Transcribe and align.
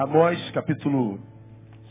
Amós, 0.00 0.50
capítulo 0.52 1.20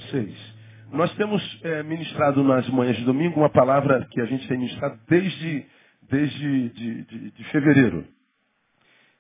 6. 0.09 0.55
Nós 0.91 1.13
temos 1.13 1.43
é, 1.63 1.83
ministrado 1.83 2.43
nas 2.43 2.67
manhãs 2.69 2.97
de 2.97 3.05
domingo 3.05 3.39
uma 3.39 3.51
palavra 3.51 4.03
que 4.09 4.19
a 4.19 4.25
gente 4.25 4.47
tem 4.47 4.57
ministrado 4.57 4.99
desde, 5.07 5.63
desde 6.09 6.69
de, 6.69 7.03
de, 7.03 7.31
de 7.31 7.43
fevereiro. 7.51 8.03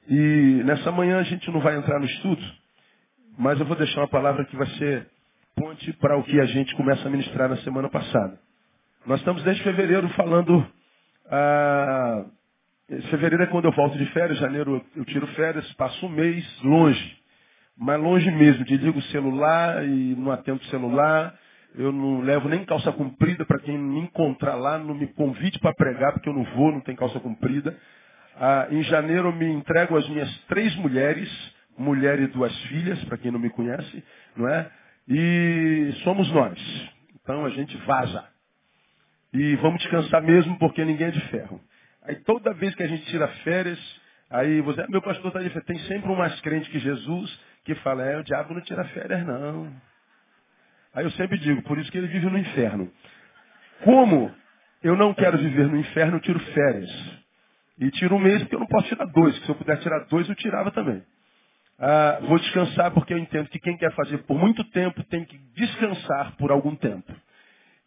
E 0.07 0.63
nessa 0.65 0.91
manhã 0.91 1.19
a 1.19 1.23
gente 1.23 1.51
não 1.51 1.59
vai 1.59 1.77
entrar 1.77 1.99
no 1.99 2.05
estudo, 2.07 2.41
mas 3.37 3.59
eu 3.59 3.65
vou 3.67 3.75
deixar 3.75 4.01
uma 4.01 4.07
palavra 4.07 4.43
que 4.45 4.55
vai 4.55 4.65
ser 4.79 5.07
ponte 5.55 5.93
para 5.93 6.17
o 6.17 6.23
que 6.23 6.39
a 6.39 6.45
gente 6.45 6.75
começa 6.75 7.07
a 7.07 7.11
ministrar 7.11 7.47
na 7.47 7.57
semana 7.57 7.89
passada. 7.89 8.39
Nós 9.05 9.19
estamos 9.19 9.43
desde 9.43 9.61
fevereiro 9.61 10.09
falando. 10.15 10.65
Ah, 11.29 12.25
fevereiro 13.11 13.43
é 13.43 13.47
quando 13.47 13.65
eu 13.65 13.71
volto 13.71 13.99
de 13.99 14.05
férias, 14.07 14.39
janeiro 14.39 14.83
eu 14.95 15.05
tiro 15.05 15.27
férias, 15.27 15.71
passo 15.73 16.07
um 16.07 16.09
mês 16.09 16.43
longe. 16.63 17.18
Mas 17.79 17.97
longe 17.97 18.29
mesmo, 18.29 18.65
desligo 18.65 18.99
o 18.99 19.03
celular 19.03 19.85
e 19.85 20.13
não 20.17 20.31
atendo 20.31 20.59
o 20.59 20.65
celular. 20.65 21.33
Eu 21.73 21.93
não 21.93 22.19
levo 22.19 22.49
nem 22.49 22.65
calça 22.65 22.91
comprida 22.91 23.45
para 23.45 23.59
quem 23.59 23.77
me 23.77 23.99
encontrar 23.99 24.55
lá, 24.55 24.77
não 24.77 24.93
me 24.93 25.07
convide 25.07 25.57
para 25.59 25.73
pregar, 25.73 26.11
porque 26.11 26.27
eu 26.27 26.33
não 26.33 26.43
vou, 26.43 26.73
não 26.73 26.81
tem 26.81 26.93
calça 26.93 27.19
comprida. 27.21 27.77
Ah, 28.35 28.67
em 28.69 28.83
janeiro 28.83 29.29
eu 29.29 29.33
me 29.33 29.45
entrego 29.45 29.95
às 29.95 30.07
minhas 30.09 30.29
três 30.47 30.75
mulheres, 30.75 31.29
mulher 31.77 32.19
e 32.19 32.27
duas 32.27 32.53
filhas, 32.63 33.01
para 33.05 33.17
quem 33.17 33.31
não 33.31 33.39
me 33.39 33.49
conhece, 33.49 34.03
não 34.35 34.49
é? 34.49 34.69
E 35.07 35.93
somos 36.03 36.29
nós. 36.33 36.59
Então 37.21 37.45
a 37.45 37.49
gente 37.49 37.77
vaza. 37.85 38.25
E 39.33 39.55
vamos 39.57 39.79
descansar 39.79 40.21
mesmo, 40.21 40.57
porque 40.59 40.83
ninguém 40.83 41.07
é 41.07 41.11
de 41.11 41.21
ferro. 41.27 41.61
Aí 42.03 42.15
toda 42.25 42.53
vez 42.55 42.75
que 42.75 42.83
a 42.83 42.87
gente 42.87 43.05
tira 43.05 43.27
férias, 43.43 43.79
aí 44.29 44.59
você, 44.61 44.85
meu 44.89 45.01
pastor 45.01 45.27
está 45.27 45.39
de 45.39 45.49
férias. 45.49 45.65
Tem 45.65 45.79
sempre 45.87 46.11
um 46.11 46.15
mais 46.15 46.39
crente 46.41 46.69
que 46.71 46.79
Jesus 46.79 47.39
que 47.75 47.81
fala, 47.81 48.03
é, 48.03 48.17
o 48.17 48.23
diabo 48.23 48.53
não 48.53 48.61
tira 48.61 48.83
férias, 48.85 49.25
não. 49.25 49.71
Aí 50.93 51.03
eu 51.03 51.11
sempre 51.11 51.37
digo, 51.37 51.61
por 51.63 51.77
isso 51.77 51.91
que 51.91 51.97
ele 51.97 52.07
vive 52.07 52.25
no 52.25 52.37
inferno. 52.37 52.91
Como 53.83 54.33
eu 54.81 54.95
não 54.95 55.13
quero 55.13 55.37
viver 55.37 55.67
no 55.67 55.77
inferno, 55.77 56.17
eu 56.17 56.21
tiro 56.21 56.39
férias. 56.39 56.89
E 57.77 57.91
tiro 57.91 58.15
um 58.15 58.19
mês 58.19 58.39
porque 58.41 58.55
eu 58.55 58.59
não 58.59 58.67
posso 58.67 58.87
tirar 58.87 59.05
dois. 59.05 59.35
Se 59.43 59.49
eu 59.49 59.55
pudesse 59.55 59.83
tirar 59.83 59.99
dois, 60.05 60.27
eu 60.27 60.35
tirava 60.35 60.71
também. 60.71 61.03
Ah, 61.77 62.19
vou 62.23 62.39
descansar 62.39 62.91
porque 62.91 63.13
eu 63.13 63.17
entendo 63.17 63.49
que 63.49 63.59
quem 63.59 63.77
quer 63.77 63.93
fazer 63.93 64.17
por 64.23 64.37
muito 64.37 64.63
tempo 64.71 65.03
tem 65.05 65.23
que 65.23 65.37
descansar 65.55 66.35
por 66.37 66.51
algum 66.51 66.75
tempo. 66.75 67.13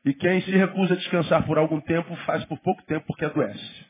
E 0.05 0.15
quem 0.15 0.41
se 0.43 0.51
recusa 0.53 0.95
a 0.95 0.97
descansar 0.97 1.45
por 1.45 1.59
algum 1.59 1.81
tempo 1.81 2.15
faz 2.25 2.45
por 2.47 2.59
pouco 2.61 2.83
tempo 2.85 3.05
porque 3.07 3.25
adoece. 3.25 3.87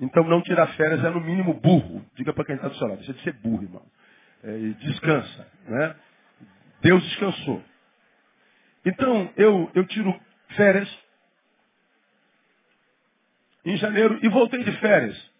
Então 0.00 0.24
não 0.24 0.42
tirar 0.42 0.66
férias 0.74 1.02
é 1.04 1.10
no 1.10 1.20
mínimo 1.20 1.54
burro. 1.54 2.04
Diga 2.16 2.32
para 2.32 2.44
quem 2.44 2.56
está 2.56 2.68
do 2.68 2.76
seu 2.76 2.88
lado, 2.88 2.98
deixa 2.98 3.14
de 3.14 3.22
ser 3.22 3.34
burro, 3.34 3.62
irmão. 3.62 3.86
É, 4.42 4.58
descansa. 4.80 5.48
Né? 5.66 5.96
Deus 6.80 7.02
descansou. 7.04 7.62
Então 8.84 9.32
eu, 9.36 9.70
eu 9.74 9.86
tiro 9.86 10.18
férias 10.56 10.88
em 13.64 13.76
janeiro 13.76 14.18
e 14.22 14.28
voltei 14.28 14.64
de 14.64 14.72
férias. 14.78 15.30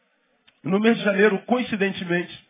No 0.62 0.78
mês 0.78 0.96
de 0.96 1.02
janeiro, 1.02 1.41
coincidentemente, 1.42 2.48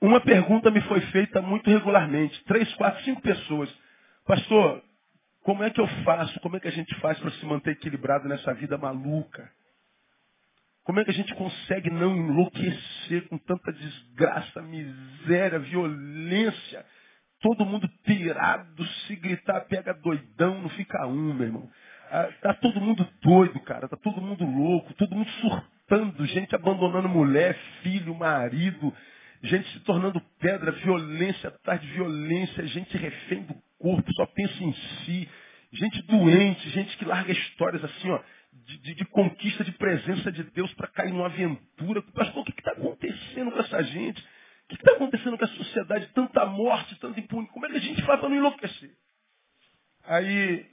uma 0.00 0.20
pergunta 0.20 0.70
me 0.70 0.80
foi 0.82 1.00
feita 1.12 1.42
muito 1.42 1.68
regularmente. 1.68 2.42
Três, 2.44 2.72
quatro, 2.74 3.04
cinco 3.04 3.20
pessoas. 3.20 3.72
Pastor, 4.26 4.82
como 5.42 5.62
é 5.62 5.70
que 5.70 5.80
eu 5.80 5.86
faço? 6.04 6.40
Como 6.40 6.56
é 6.56 6.60
que 6.60 6.68
a 6.68 6.72
gente 6.72 6.94
faz 7.00 7.18
para 7.18 7.30
se 7.32 7.44
manter 7.44 7.72
equilibrado 7.72 8.26
nessa 8.28 8.54
vida 8.54 8.78
maluca? 8.78 9.50
Como 10.84 10.98
é 10.98 11.04
que 11.04 11.10
a 11.10 11.14
gente 11.14 11.34
consegue 11.34 11.90
não 11.90 12.16
enlouquecer 12.16 13.28
com 13.28 13.38
tanta 13.38 13.72
desgraça, 13.72 14.60
miséria, 14.62 15.58
violência? 15.60 16.84
Todo 17.40 17.64
mundo 17.64 17.88
pirado, 18.04 18.84
se 19.06 19.16
gritar, 19.16 19.60
pega 19.62 19.94
doidão, 19.94 20.60
não 20.60 20.68
fica 20.70 21.06
um, 21.06 21.34
meu 21.34 21.46
irmão. 21.46 21.70
Ah, 22.10 22.28
tá 22.40 22.54
todo 22.54 22.80
mundo 22.80 23.08
doido, 23.22 23.58
cara. 23.60 23.88
Tá 23.88 23.96
todo 23.96 24.20
mundo 24.20 24.44
louco, 24.44 24.92
todo 24.94 25.14
mundo 25.14 25.30
surtando, 25.40 26.26
gente 26.26 26.54
abandonando 26.54 27.08
mulher, 27.08 27.56
filho, 27.82 28.14
marido, 28.14 28.92
gente 29.42 29.68
se 29.70 29.80
tornando 29.80 30.20
pedra, 30.40 30.72
violência 30.72 31.48
atrás 31.48 31.80
de 31.80 31.86
violência, 31.88 32.66
gente 32.66 32.96
refém 32.96 33.42
do 33.44 33.54
corpo, 33.78 34.12
só 34.14 34.26
pensa 34.26 34.62
em 34.62 34.72
si. 34.72 35.28
Gente 35.72 36.02
doente, 36.02 36.68
gente 36.68 36.96
que 36.98 37.04
larga 37.04 37.32
histórias 37.32 37.82
assim, 37.82 38.10
ó, 38.10 38.20
de, 38.52 38.78
de, 38.78 38.94
de 38.94 39.04
conquista 39.06 39.64
de 39.64 39.72
presença 39.72 40.30
de 40.30 40.42
Deus 40.44 40.72
para 40.74 40.88
cair 40.88 41.12
numa 41.12 41.26
aventura. 41.26 42.02
Pastor, 42.02 42.42
o 42.42 42.44
que 42.44 42.52
está 42.52 42.72
acontecendo 42.72 43.50
com 43.50 43.58
essa 43.60 43.82
gente? 43.82 44.20
O 44.20 44.68
que 44.68 44.74
está 44.76 44.92
acontecendo 44.92 45.38
com 45.38 45.44
a 45.44 45.48
sociedade? 45.48 46.06
Tanta 46.14 46.44
morte, 46.46 46.98
tanta 46.98 47.18
impunidade. 47.18 47.52
Como 47.52 47.66
é 47.66 47.70
que 47.70 47.76
a 47.76 47.80
gente 47.80 48.02
faz 48.02 48.20
para 48.20 48.28
não 48.28 48.36
enlouquecer? 48.36 48.96
Aí 50.04 50.66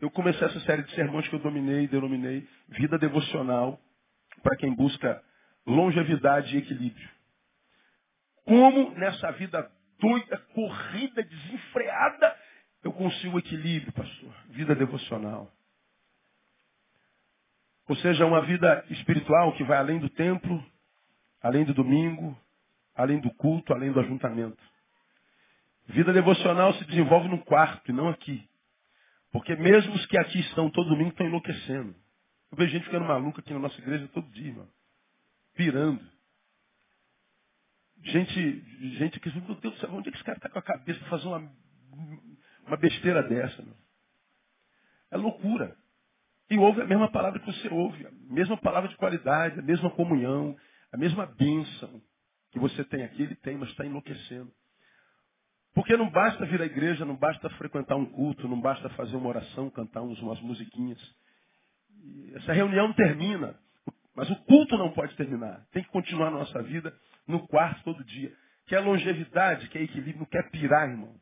eu 0.00 0.10
comecei 0.10 0.46
essa 0.46 0.60
série 0.60 0.82
de 0.82 0.94
sermões 0.94 1.26
que 1.28 1.34
eu 1.34 1.40
dominei, 1.40 1.88
denominei 1.88 2.46
Vida 2.68 2.98
Devocional 2.98 3.80
para 4.42 4.56
quem 4.56 4.74
busca 4.74 5.22
longevidade 5.66 6.54
e 6.54 6.58
equilíbrio. 6.58 7.08
Como 8.44 8.90
nessa 8.92 9.30
vida 9.32 9.70
doida, 9.98 10.38
corrida, 10.54 11.22
desenfreada, 11.22 12.36
eu 12.82 12.92
consigo 12.92 13.38
equilíbrio, 13.38 13.92
pastor. 13.92 14.32
Vida 14.50 14.74
devocional. 14.74 15.52
Ou 17.88 17.96
seja, 17.96 18.26
uma 18.26 18.42
vida 18.42 18.84
espiritual 18.90 19.54
que 19.56 19.64
vai 19.64 19.78
além 19.78 19.98
do 19.98 20.10
templo, 20.10 20.64
além 21.42 21.64
do 21.64 21.72
domingo, 21.72 22.38
além 22.94 23.18
do 23.18 23.30
culto, 23.34 23.72
além 23.72 23.90
do 23.90 24.00
ajuntamento. 24.00 24.62
Vida 25.86 26.12
devocional 26.12 26.74
se 26.74 26.84
desenvolve 26.84 27.28
no 27.28 27.42
quarto 27.44 27.90
e 27.90 27.94
não 27.94 28.08
aqui. 28.08 28.46
Porque 29.32 29.56
mesmo 29.56 29.94
os 29.94 30.04
que 30.06 30.18
aqui 30.18 30.38
estão 30.40 30.70
todo 30.70 30.90
domingo 30.90 31.10
estão 31.10 31.26
enlouquecendo. 31.26 31.94
Eu 32.50 32.58
vejo 32.58 32.72
gente 32.72 32.84
ficando 32.84 33.06
maluca 33.06 33.40
aqui 33.40 33.52
na 33.52 33.58
nossa 33.58 33.80
igreja 33.80 34.06
todo 34.08 34.30
dia, 34.30 34.52
mano. 34.52 34.70
Pirando. 35.54 36.06
Gente, 38.02 38.60
gente 38.98 39.18
que, 39.18 39.30
meu 39.40 39.54
Deus 39.56 39.74
do 39.74 39.80
céu, 39.80 39.90
onde 39.92 40.08
é 40.08 40.12
que 40.12 40.18
esse 40.18 40.24
cara 40.24 40.38
está 40.38 40.48
com 40.48 40.58
a 40.58 40.62
cabeça 40.62 41.00
para 41.00 41.08
fazer 41.10 41.26
uma, 41.26 41.50
uma 42.66 42.76
besteira 42.76 43.22
dessa? 43.22 43.62
Meu? 43.62 43.74
É 45.10 45.16
loucura. 45.16 45.76
E 46.50 46.56
ouve 46.58 46.80
a 46.80 46.86
mesma 46.86 47.10
palavra 47.10 47.38
que 47.40 47.46
você 47.46 47.68
ouve, 47.68 48.06
a 48.06 48.10
mesma 48.32 48.56
palavra 48.56 48.88
de 48.88 48.96
qualidade, 48.96 49.58
a 49.58 49.62
mesma 49.62 49.90
comunhão, 49.90 50.56
a 50.90 50.96
mesma 50.96 51.26
bênção 51.26 52.00
que 52.50 52.58
você 52.58 52.82
tem 52.84 53.04
aqui, 53.04 53.22
ele 53.22 53.34
tem, 53.36 53.56
mas 53.56 53.68
está 53.68 53.84
enlouquecendo. 53.84 54.50
Porque 55.74 55.96
não 55.96 56.10
basta 56.10 56.46
vir 56.46 56.60
à 56.60 56.64
igreja, 56.64 57.04
não 57.04 57.14
basta 57.14 57.48
frequentar 57.50 57.96
um 57.96 58.06
culto, 58.06 58.48
não 58.48 58.60
basta 58.60 58.88
fazer 58.90 59.16
uma 59.16 59.28
oração, 59.28 59.70
cantar 59.70 60.00
umas 60.00 60.40
musiquinhas. 60.40 60.98
Essa 62.34 62.52
reunião 62.54 62.92
termina, 62.94 63.54
mas 64.14 64.30
o 64.30 64.36
culto 64.44 64.76
não 64.78 64.90
pode 64.92 65.14
terminar. 65.16 65.66
Tem 65.70 65.82
que 65.82 65.90
continuar 65.90 66.28
a 66.28 66.32
nossa 66.32 66.62
vida 66.62 66.92
no 67.26 67.46
quarto 67.46 67.84
todo 67.84 68.02
dia. 68.04 68.34
Quer 68.66 68.80
longevidade, 68.80 69.68
quer 69.68 69.82
equilíbrio, 69.82 70.20
não 70.20 70.26
quer 70.26 70.50
pirar, 70.50 70.88
irmão. 70.88 71.14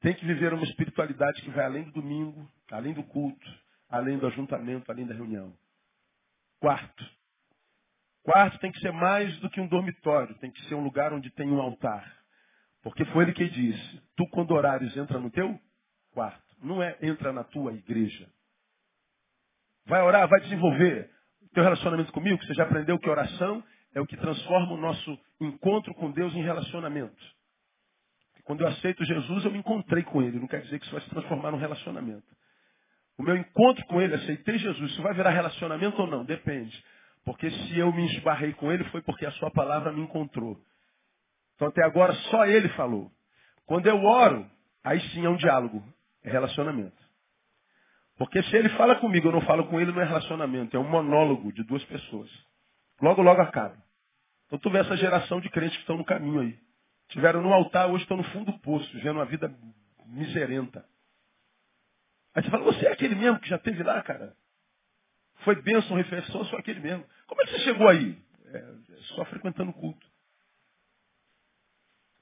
Tem 0.00 0.14
que 0.14 0.26
viver 0.26 0.52
uma 0.52 0.64
espiritualidade 0.64 1.40
que 1.42 1.50
vai 1.50 1.64
além 1.64 1.84
do 1.84 1.92
domingo, 1.92 2.50
além 2.70 2.92
do 2.92 3.04
culto, 3.04 3.61
além 3.92 4.18
do 4.18 4.26
ajuntamento, 4.26 4.90
além 4.90 5.06
da 5.06 5.14
reunião. 5.14 5.54
Quarto. 6.58 7.04
Quarto 8.24 8.58
tem 8.58 8.72
que 8.72 8.80
ser 8.80 8.92
mais 8.92 9.36
do 9.40 9.50
que 9.50 9.60
um 9.60 9.68
dormitório, 9.68 10.34
tem 10.38 10.50
que 10.50 10.62
ser 10.64 10.74
um 10.74 10.82
lugar 10.82 11.12
onde 11.12 11.30
tem 11.30 11.50
um 11.50 11.60
altar. 11.60 12.10
Porque 12.82 13.04
foi 13.06 13.24
ele 13.24 13.34
que 13.34 13.48
disse, 13.48 14.02
tu 14.16 14.26
quando 14.28 14.52
orares 14.52 14.96
entra 14.96 15.20
no 15.20 15.30
teu 15.30 15.60
quarto. 16.12 16.42
Não 16.62 16.82
é 16.82 16.96
entra 17.02 17.32
na 17.32 17.44
tua 17.44 17.72
igreja. 17.72 18.28
Vai 19.84 20.00
orar, 20.02 20.26
vai 20.28 20.40
desenvolver 20.40 21.10
o 21.42 21.48
teu 21.48 21.62
relacionamento 21.62 22.12
comigo, 22.12 22.38
que 22.38 22.46
você 22.46 22.54
já 22.54 22.62
aprendeu 22.62 22.98
que 22.98 23.10
oração 23.10 23.62
é 23.94 24.00
o 24.00 24.06
que 24.06 24.16
transforma 24.16 24.72
o 24.72 24.76
nosso 24.76 25.18
encontro 25.40 25.92
com 25.94 26.10
Deus 26.10 26.32
em 26.34 26.42
relacionamento. 26.42 27.22
Quando 28.44 28.62
eu 28.62 28.68
aceito 28.68 29.04
Jesus, 29.04 29.44
eu 29.44 29.50
me 29.50 29.58
encontrei 29.58 30.02
com 30.02 30.22
Ele. 30.22 30.38
Não 30.38 30.48
quer 30.48 30.62
dizer 30.62 30.78
que 30.78 30.84
isso 30.84 30.94
vai 30.94 31.02
se 31.02 31.10
transformar 31.10 31.50
num 31.50 31.58
relacionamento. 31.58 32.26
O 33.22 33.24
meu 33.24 33.36
encontro 33.36 33.86
com 33.86 34.02
Ele, 34.02 34.16
aceitei 34.16 34.58
Jesus. 34.58 34.90
Isso 34.90 35.00
vai 35.00 35.14
virar 35.14 35.30
relacionamento 35.30 36.02
ou 36.02 36.08
não? 36.08 36.24
Depende. 36.24 36.84
Porque 37.24 37.48
se 37.48 37.78
eu 37.78 37.92
me 37.92 38.04
esbarrei 38.16 38.52
com 38.54 38.72
Ele, 38.72 38.82
foi 38.86 39.00
porque 39.00 39.24
a 39.24 39.30
Sua 39.30 39.48
palavra 39.52 39.92
me 39.92 40.00
encontrou. 40.00 40.60
Então 41.54 41.68
até 41.68 41.84
agora 41.84 42.12
só 42.30 42.44
ele 42.46 42.68
falou. 42.70 43.12
Quando 43.64 43.86
eu 43.86 43.96
oro, 44.04 44.50
aí 44.82 45.00
sim 45.10 45.24
é 45.24 45.28
um 45.28 45.36
diálogo, 45.36 45.84
é 46.24 46.32
relacionamento. 46.32 47.00
Porque 48.18 48.42
se 48.42 48.56
ele 48.56 48.70
fala 48.70 48.96
comigo, 48.96 49.28
eu 49.28 49.32
não 49.32 49.40
falo 49.42 49.68
com 49.68 49.80
ele, 49.80 49.92
não 49.92 50.02
é 50.02 50.04
relacionamento, 50.04 50.76
é 50.76 50.80
um 50.80 50.90
monólogo 50.90 51.52
de 51.52 51.62
duas 51.62 51.84
pessoas. 51.84 52.28
Logo, 53.00 53.22
logo 53.22 53.40
acaba. 53.40 53.76
Então 54.46 54.58
tu 54.58 54.68
vê 54.68 54.78
essa 54.78 54.96
geração 54.96 55.40
de 55.40 55.48
crentes 55.48 55.76
que 55.76 55.82
estão 55.82 55.96
no 55.96 56.04
caminho 56.04 56.40
aí. 56.40 56.58
Tiveram 57.10 57.40
no 57.40 57.52
altar, 57.52 57.88
hoje 57.88 58.02
estão 58.02 58.16
no 58.16 58.24
fundo 58.24 58.50
do 58.50 58.58
poço, 58.58 58.92
vivendo 58.94 59.16
uma 59.18 59.26
vida 59.26 59.54
miserenta. 60.08 60.84
Aí 62.34 62.42
você 62.42 62.50
fala, 62.50 62.64
você 62.64 62.86
é 62.86 62.92
aquele 62.92 63.14
mesmo 63.14 63.40
que 63.40 63.48
já 63.48 63.58
teve 63.58 63.82
lá, 63.82 64.02
cara? 64.02 64.34
Foi 65.44 65.60
bênção, 65.60 65.96
refeição, 65.96 66.44
só 66.46 66.56
aquele 66.56 66.80
mesmo. 66.80 67.04
Como 67.26 67.42
é 67.42 67.44
que 67.44 67.50
você 67.52 67.58
chegou 67.60 67.88
aí? 67.88 68.18
É, 68.46 68.74
só 69.14 69.24
frequentando 69.26 69.70
o 69.70 69.74
culto. 69.74 70.06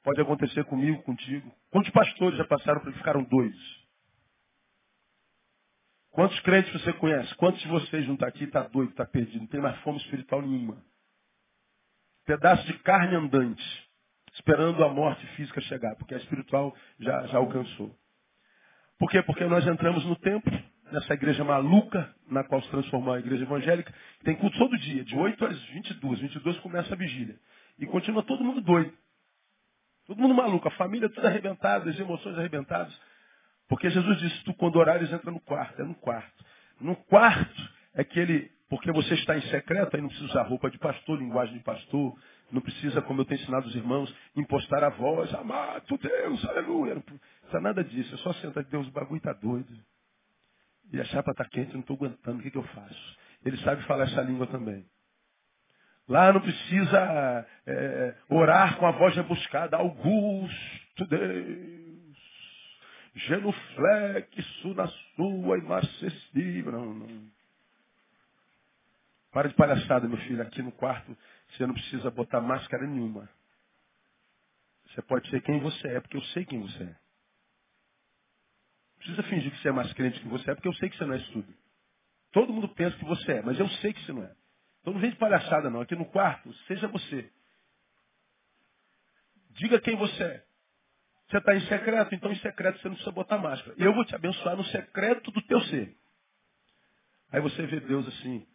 Pode 0.02 0.20
acontecer 0.20 0.64
comigo, 0.64 1.02
contigo. 1.02 1.54
Quantos 1.70 1.90
pastores 1.90 2.38
já 2.38 2.44
passaram 2.46 2.80
por 2.80 2.92
ficaram 2.94 3.22
doidos? 3.24 3.80
Quantos 6.10 6.40
crentes 6.40 6.72
você 6.72 6.92
conhece? 6.94 7.34
Quantos 7.36 7.60
de 7.60 7.68
vocês 7.68 8.06
não 8.06 8.14
está 8.14 8.26
aqui 8.26 8.44
está 8.44 8.62
doido, 8.62 8.90
está 8.90 9.06
perdido? 9.06 9.40
Não 9.40 9.46
tem 9.46 9.60
mais 9.60 9.78
fome 9.80 9.98
espiritual 9.98 10.42
nenhuma. 10.42 10.82
Pedaço 12.24 12.66
de 12.66 12.78
carne 12.80 13.14
andante, 13.14 13.90
esperando 14.32 14.82
a 14.82 14.88
morte 14.88 15.24
física 15.36 15.60
chegar, 15.62 15.94
porque 15.96 16.14
a 16.14 16.18
espiritual 16.18 16.74
já, 16.98 17.26
já 17.26 17.38
alcançou. 17.38 17.96
Por 19.00 19.10
quê? 19.10 19.22
Porque 19.22 19.46
nós 19.46 19.66
entramos 19.66 20.04
no 20.04 20.14
templo, 20.14 20.52
nessa 20.92 21.14
igreja 21.14 21.42
maluca, 21.42 22.14
na 22.30 22.44
qual 22.44 22.60
se 22.60 22.68
transformou 22.68 23.14
a 23.14 23.18
igreja 23.18 23.44
evangélica, 23.44 23.94
tem 24.22 24.36
culto 24.36 24.58
todo 24.58 24.76
dia, 24.76 25.02
de 25.02 25.16
8 25.16 25.42
às 25.46 25.58
22. 25.70 26.20
22 26.20 26.58
começa 26.58 26.92
a 26.92 26.96
vigília. 26.98 27.34
E 27.78 27.86
continua 27.86 28.22
todo 28.22 28.44
mundo 28.44 28.60
doido. 28.60 28.92
Todo 30.06 30.20
mundo 30.20 30.34
maluco, 30.34 30.68
a 30.68 30.72
família 30.72 31.08
toda 31.08 31.28
arrebentada, 31.28 31.88
as 31.88 31.98
emoções 31.98 32.36
arrebentadas. 32.36 32.94
Porque 33.70 33.88
Jesus 33.88 34.18
disse, 34.18 34.44
tu 34.44 34.52
quando 34.52 34.76
orares 34.76 35.10
entra 35.10 35.30
no 35.30 35.40
quarto, 35.40 35.80
é 35.80 35.84
no 35.84 35.94
quarto. 35.94 36.44
No 36.78 36.94
quarto 36.94 37.72
é 37.94 38.04
que 38.04 38.20
ele, 38.20 38.50
porque 38.68 38.92
você 38.92 39.14
está 39.14 39.34
em 39.34 39.42
secreto, 39.42 39.96
aí 39.96 40.02
não 40.02 40.08
precisa 40.08 40.28
usar 40.28 40.42
roupa 40.42 40.70
de 40.70 40.76
pastor, 40.76 41.18
linguagem 41.18 41.56
de 41.56 41.64
pastor, 41.64 42.14
não 42.52 42.60
precisa, 42.60 43.00
como 43.02 43.20
eu 43.20 43.24
tenho 43.24 43.40
ensinado 43.40 43.66
os 43.68 43.74
irmãos, 43.74 44.14
impostar 44.36 44.82
a 44.84 44.88
voz, 44.90 45.32
amado 45.34 45.98
Deus, 45.98 46.44
aleluia. 46.46 46.94
Não 46.94 47.02
precisa 47.02 47.60
nada 47.60 47.84
disso, 47.84 48.14
é 48.14 48.18
só 48.18 48.32
sentar, 48.34 48.64
Deus, 48.64 48.88
o 48.88 48.92
bagulho 48.92 49.18
está 49.18 49.32
doido. 49.32 49.72
E 50.92 51.00
a 51.00 51.04
chapa 51.04 51.30
está 51.30 51.44
quente, 51.44 51.72
não 51.72 51.80
estou 51.80 51.96
aguentando, 51.96 52.40
o 52.40 52.42
que, 52.42 52.50
que 52.50 52.58
eu 52.58 52.64
faço? 52.64 53.18
Ele 53.44 53.56
sabe 53.58 53.82
falar 53.84 54.04
essa 54.04 54.20
língua 54.22 54.46
também. 54.46 54.84
Lá 56.08 56.32
não 56.32 56.40
precisa 56.40 57.46
é, 57.66 58.14
orar 58.28 58.76
com 58.78 58.86
a 58.86 58.90
voz 58.90 59.14
rebuscada. 59.14 59.76
Augusto 59.76 61.06
Deus, 61.06 62.18
genuflexo 63.14 64.74
na 64.74 64.88
sua 64.88 65.58
inacessível. 65.58 66.72
Não, 66.72 66.94
não. 66.94 67.30
Para 69.30 69.48
de 69.48 69.54
palhaçada, 69.54 70.08
meu 70.08 70.18
filho. 70.18 70.42
Aqui 70.42 70.60
no 70.62 70.72
quarto 70.72 71.16
você 71.56 71.66
não 71.66 71.74
precisa 71.74 72.10
botar 72.10 72.40
máscara 72.40 72.86
nenhuma. 72.86 73.28
Você 74.86 75.02
pode 75.02 75.28
ser 75.30 75.40
quem 75.42 75.60
você 75.60 75.88
é, 75.88 76.00
porque 76.00 76.16
eu 76.16 76.22
sei 76.24 76.44
quem 76.44 76.60
você 76.60 76.82
é. 76.82 76.86
Não 76.86 76.96
precisa 78.98 79.22
fingir 79.24 79.52
que 79.52 79.62
você 79.62 79.68
é 79.68 79.72
mais 79.72 79.92
crente 79.92 80.20
que 80.20 80.28
você 80.28 80.50
é, 80.50 80.54
porque 80.54 80.68
eu 80.68 80.74
sei 80.74 80.90
que 80.90 80.96
você 80.96 81.04
não 81.04 81.14
é 81.14 81.18
isso 81.18 81.32
tudo. 81.32 81.54
Todo 82.32 82.52
mundo 82.52 82.68
pensa 82.68 82.96
que 82.96 83.04
você 83.04 83.32
é, 83.32 83.42
mas 83.42 83.58
eu 83.58 83.68
sei 83.68 83.92
que 83.92 84.04
você 84.04 84.12
não 84.12 84.24
é. 84.24 84.34
Então 84.80 84.92
não 84.92 85.00
vem 85.00 85.10
de 85.10 85.16
palhaçada 85.16 85.70
não. 85.70 85.80
Aqui 85.80 85.94
no 85.94 86.06
quarto, 86.06 86.52
seja 86.66 86.88
você. 86.88 87.30
Diga 89.50 89.80
quem 89.80 89.96
você 89.96 90.22
é. 90.22 90.44
Você 91.28 91.38
está 91.38 91.54
em 91.54 91.66
secreto, 91.66 92.14
então 92.14 92.32
em 92.32 92.38
secreto 92.40 92.80
você 92.80 92.88
não 92.88 92.94
precisa 92.94 93.14
botar 93.14 93.38
máscara. 93.38 93.74
Eu 93.78 93.94
vou 93.94 94.04
te 94.04 94.14
abençoar 94.14 94.56
no 94.56 94.64
secreto 94.64 95.30
do 95.30 95.42
teu 95.42 95.60
ser. 95.62 95.96
Aí 97.30 97.40
você 97.40 97.64
vê 97.66 97.78
Deus 97.80 98.06
assim, 98.08 98.46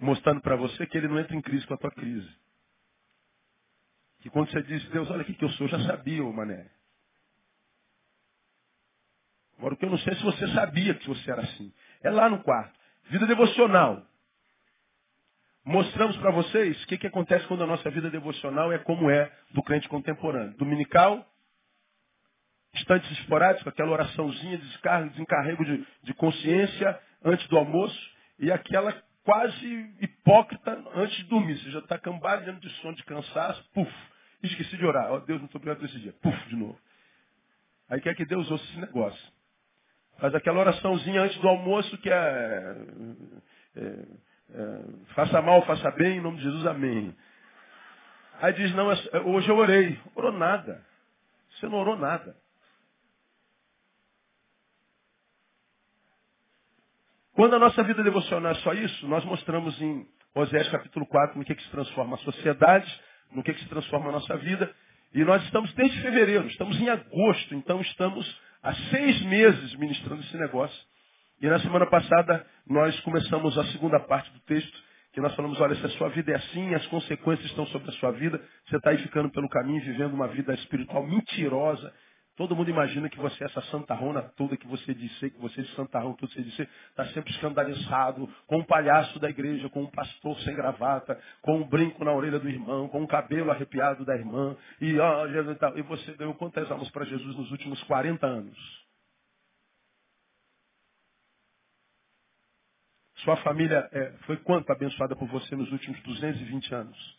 mostrando 0.00 0.40
para 0.40 0.56
você 0.56 0.86
que 0.86 0.96
ele 0.96 1.08
não 1.08 1.18
entra 1.18 1.36
em 1.36 1.42
crise 1.42 1.66
com 1.66 1.74
a 1.74 1.78
tua 1.78 1.90
crise. 1.90 2.28
Que 4.20 4.30
quando 4.30 4.50
você 4.50 4.62
diz, 4.62 4.84
Deus, 4.90 5.10
olha 5.10 5.22
aqui 5.22 5.34
que 5.34 5.44
eu 5.44 5.50
sou, 5.50 5.68
já 5.68 5.78
sabia, 5.80 6.24
ô 6.24 6.32
mané. 6.32 6.70
Agora 9.58 9.74
o 9.74 9.76
que 9.76 9.84
eu 9.84 9.90
não 9.90 9.98
sei 9.98 10.12
é 10.12 10.16
se 10.16 10.22
você 10.22 10.46
sabia 10.48 10.94
que 10.94 11.08
você 11.08 11.30
era 11.30 11.42
assim. 11.42 11.72
É 12.02 12.10
lá 12.10 12.28
no 12.28 12.42
quarto. 12.42 12.78
Vida 13.08 13.26
devocional. 13.26 14.06
Mostramos 15.64 16.16
para 16.18 16.30
vocês 16.30 16.80
o 16.82 16.86
que, 16.86 16.98
que 16.98 17.06
acontece 17.06 17.46
quando 17.46 17.64
a 17.64 17.66
nossa 17.66 17.90
vida 17.90 18.10
devocional 18.10 18.72
é 18.72 18.78
como 18.78 19.10
é 19.10 19.32
do 19.50 19.62
crente 19.62 19.88
contemporâneo. 19.88 20.56
Dominical, 20.56 21.26
instantes 22.74 23.10
esporádicos, 23.18 23.66
aquela 23.66 23.90
oraçãozinha 23.90 24.58
de 24.58 24.66
descargo, 24.68 25.10
desencarrego 25.10 25.64
de, 25.64 25.86
de 26.02 26.14
consciência 26.14 27.00
antes 27.24 27.46
do 27.48 27.56
almoço, 27.56 27.98
e 28.38 28.52
aquela 28.52 28.92
quase 29.26 29.94
hipócrita 30.00 30.82
antes 30.94 31.18
de 31.18 31.24
dormir. 31.24 31.58
Você 31.58 31.70
já 31.70 31.80
está 31.80 31.98
cambaleando 31.98 32.60
de 32.60 32.70
sono, 32.80 32.96
de 32.96 33.04
cansaço, 33.04 33.62
puf, 33.74 33.92
esqueci 34.42 34.78
de 34.78 34.86
orar. 34.86 35.12
Oh, 35.12 35.20
Deus, 35.20 35.40
não 35.40 35.46
estou 35.46 35.58
obrigado 35.58 35.80
por 35.80 35.86
esse 35.86 36.00
dia. 36.00 36.14
Puf, 36.22 36.48
de 36.48 36.56
novo. 36.56 36.78
Aí 37.90 38.00
quer 38.00 38.14
que 38.14 38.24
Deus 38.24 38.50
ouça 38.50 38.64
esse 38.64 38.78
negócio. 38.78 39.32
Faz 40.18 40.34
aquela 40.34 40.60
oraçãozinha 40.60 41.20
antes 41.20 41.38
do 41.40 41.48
almoço 41.48 41.98
que 41.98 42.08
é, 42.08 42.76
é 43.76 44.26
é, 44.54 44.80
faça 45.14 45.42
mal, 45.42 45.64
faça 45.66 45.90
bem, 45.92 46.18
em 46.18 46.20
nome 46.20 46.38
de 46.38 46.44
Jesus, 46.44 46.66
amém. 46.66 47.14
Aí 48.40 48.52
diz, 48.52 48.74
não, 48.74 48.92
é 48.92 48.94
é, 49.12 49.20
hoje 49.20 49.48
eu 49.48 49.56
orei. 49.56 49.98
Orou 50.14 50.32
nada. 50.32 50.84
Você 51.50 51.66
não 51.68 51.78
orou 51.78 51.96
nada. 51.96 52.36
Quando 57.36 57.54
a 57.54 57.58
nossa 57.58 57.82
vida 57.82 58.02
devocional 58.02 58.52
é 58.52 58.54
só 58.54 58.72
isso, 58.72 59.06
nós 59.06 59.22
mostramos 59.26 59.78
em 59.78 60.06
Osés 60.34 60.70
capítulo 60.70 61.04
4 61.04 61.38
no 61.38 61.44
que, 61.44 61.54
que 61.54 61.62
se 61.64 61.70
transforma 61.70 62.16
a 62.16 62.20
sociedade, 62.20 63.00
no 63.30 63.42
que, 63.42 63.52
que 63.52 63.60
se 63.60 63.68
transforma 63.68 64.08
a 64.08 64.12
nossa 64.12 64.38
vida. 64.38 64.74
E 65.12 65.22
nós 65.22 65.44
estamos 65.44 65.70
desde 65.74 66.00
fevereiro, 66.00 66.46
estamos 66.46 66.80
em 66.80 66.88
agosto, 66.88 67.54
então 67.54 67.78
estamos 67.82 68.40
há 68.62 68.72
seis 68.90 69.20
meses 69.26 69.74
ministrando 69.74 70.22
esse 70.22 70.34
negócio. 70.38 70.82
E 71.38 71.46
na 71.46 71.60
semana 71.60 71.84
passada 71.84 72.46
nós 72.66 72.98
começamos 73.00 73.58
a 73.58 73.64
segunda 73.66 74.00
parte 74.00 74.32
do 74.32 74.40
texto, 74.40 74.78
que 75.12 75.20
nós 75.20 75.34
falamos, 75.34 75.60
olha, 75.60 75.74
se 75.74 75.84
a 75.84 75.90
sua 75.90 76.08
vida 76.08 76.32
é 76.32 76.36
assim, 76.36 76.74
as 76.74 76.86
consequências 76.86 77.50
estão 77.50 77.66
sobre 77.66 77.90
a 77.90 77.92
sua 78.00 78.12
vida, 78.12 78.42
você 78.66 78.78
está 78.78 78.90
aí 78.92 78.98
ficando 79.02 79.30
pelo 79.30 79.48
caminho, 79.50 79.82
vivendo 79.82 80.14
uma 80.14 80.28
vida 80.28 80.54
espiritual 80.54 81.06
mentirosa. 81.06 81.92
Todo 82.36 82.54
mundo 82.54 82.68
imagina 82.68 83.08
que 83.08 83.18
você 83.18 83.44
é 83.44 83.46
essa 83.46 83.62
santarrona 83.62 84.20
toda 84.36 84.58
que 84.58 84.66
você 84.66 84.92
disse, 84.92 85.30
que 85.30 85.40
você 85.40 85.60
é 85.60 85.64
de 85.64 85.74
santarrão 85.74 86.12
tudo 86.12 86.30
você 86.30 86.42
disse, 86.42 86.62
está 86.90 87.06
sempre 87.06 87.32
escandalizado, 87.32 88.28
com 88.46 88.58
um 88.58 88.64
palhaço 88.64 89.18
da 89.18 89.30
igreja, 89.30 89.70
com 89.70 89.84
um 89.84 89.90
pastor 89.90 90.38
sem 90.40 90.54
gravata, 90.54 91.18
com 91.40 91.56
um 91.60 91.66
brinco 91.66 92.04
na 92.04 92.12
orelha 92.12 92.38
do 92.38 92.48
irmão, 92.48 92.88
com 92.88 93.00
um 93.00 93.06
cabelo 93.06 93.50
arrepiado 93.50 94.04
da 94.04 94.14
irmã, 94.14 94.54
e, 94.82 94.98
ó, 94.98 95.26
Jesus, 95.28 95.56
e 95.76 95.82
você 95.82 96.12
ganhou 96.12 96.34
quantas 96.34 96.70
almas 96.70 96.90
para 96.90 97.06
Jesus 97.06 97.36
nos 97.36 97.50
últimos 97.50 97.82
40 97.84 98.26
anos? 98.26 98.86
Sua 103.24 103.36
família 103.38 103.88
é, 103.92 104.12
foi 104.26 104.36
quanto 104.36 104.70
abençoada 104.70 105.16
por 105.16 105.26
você 105.28 105.56
nos 105.56 105.72
últimos 105.72 105.98
220 106.02 106.74
anos? 106.74 107.15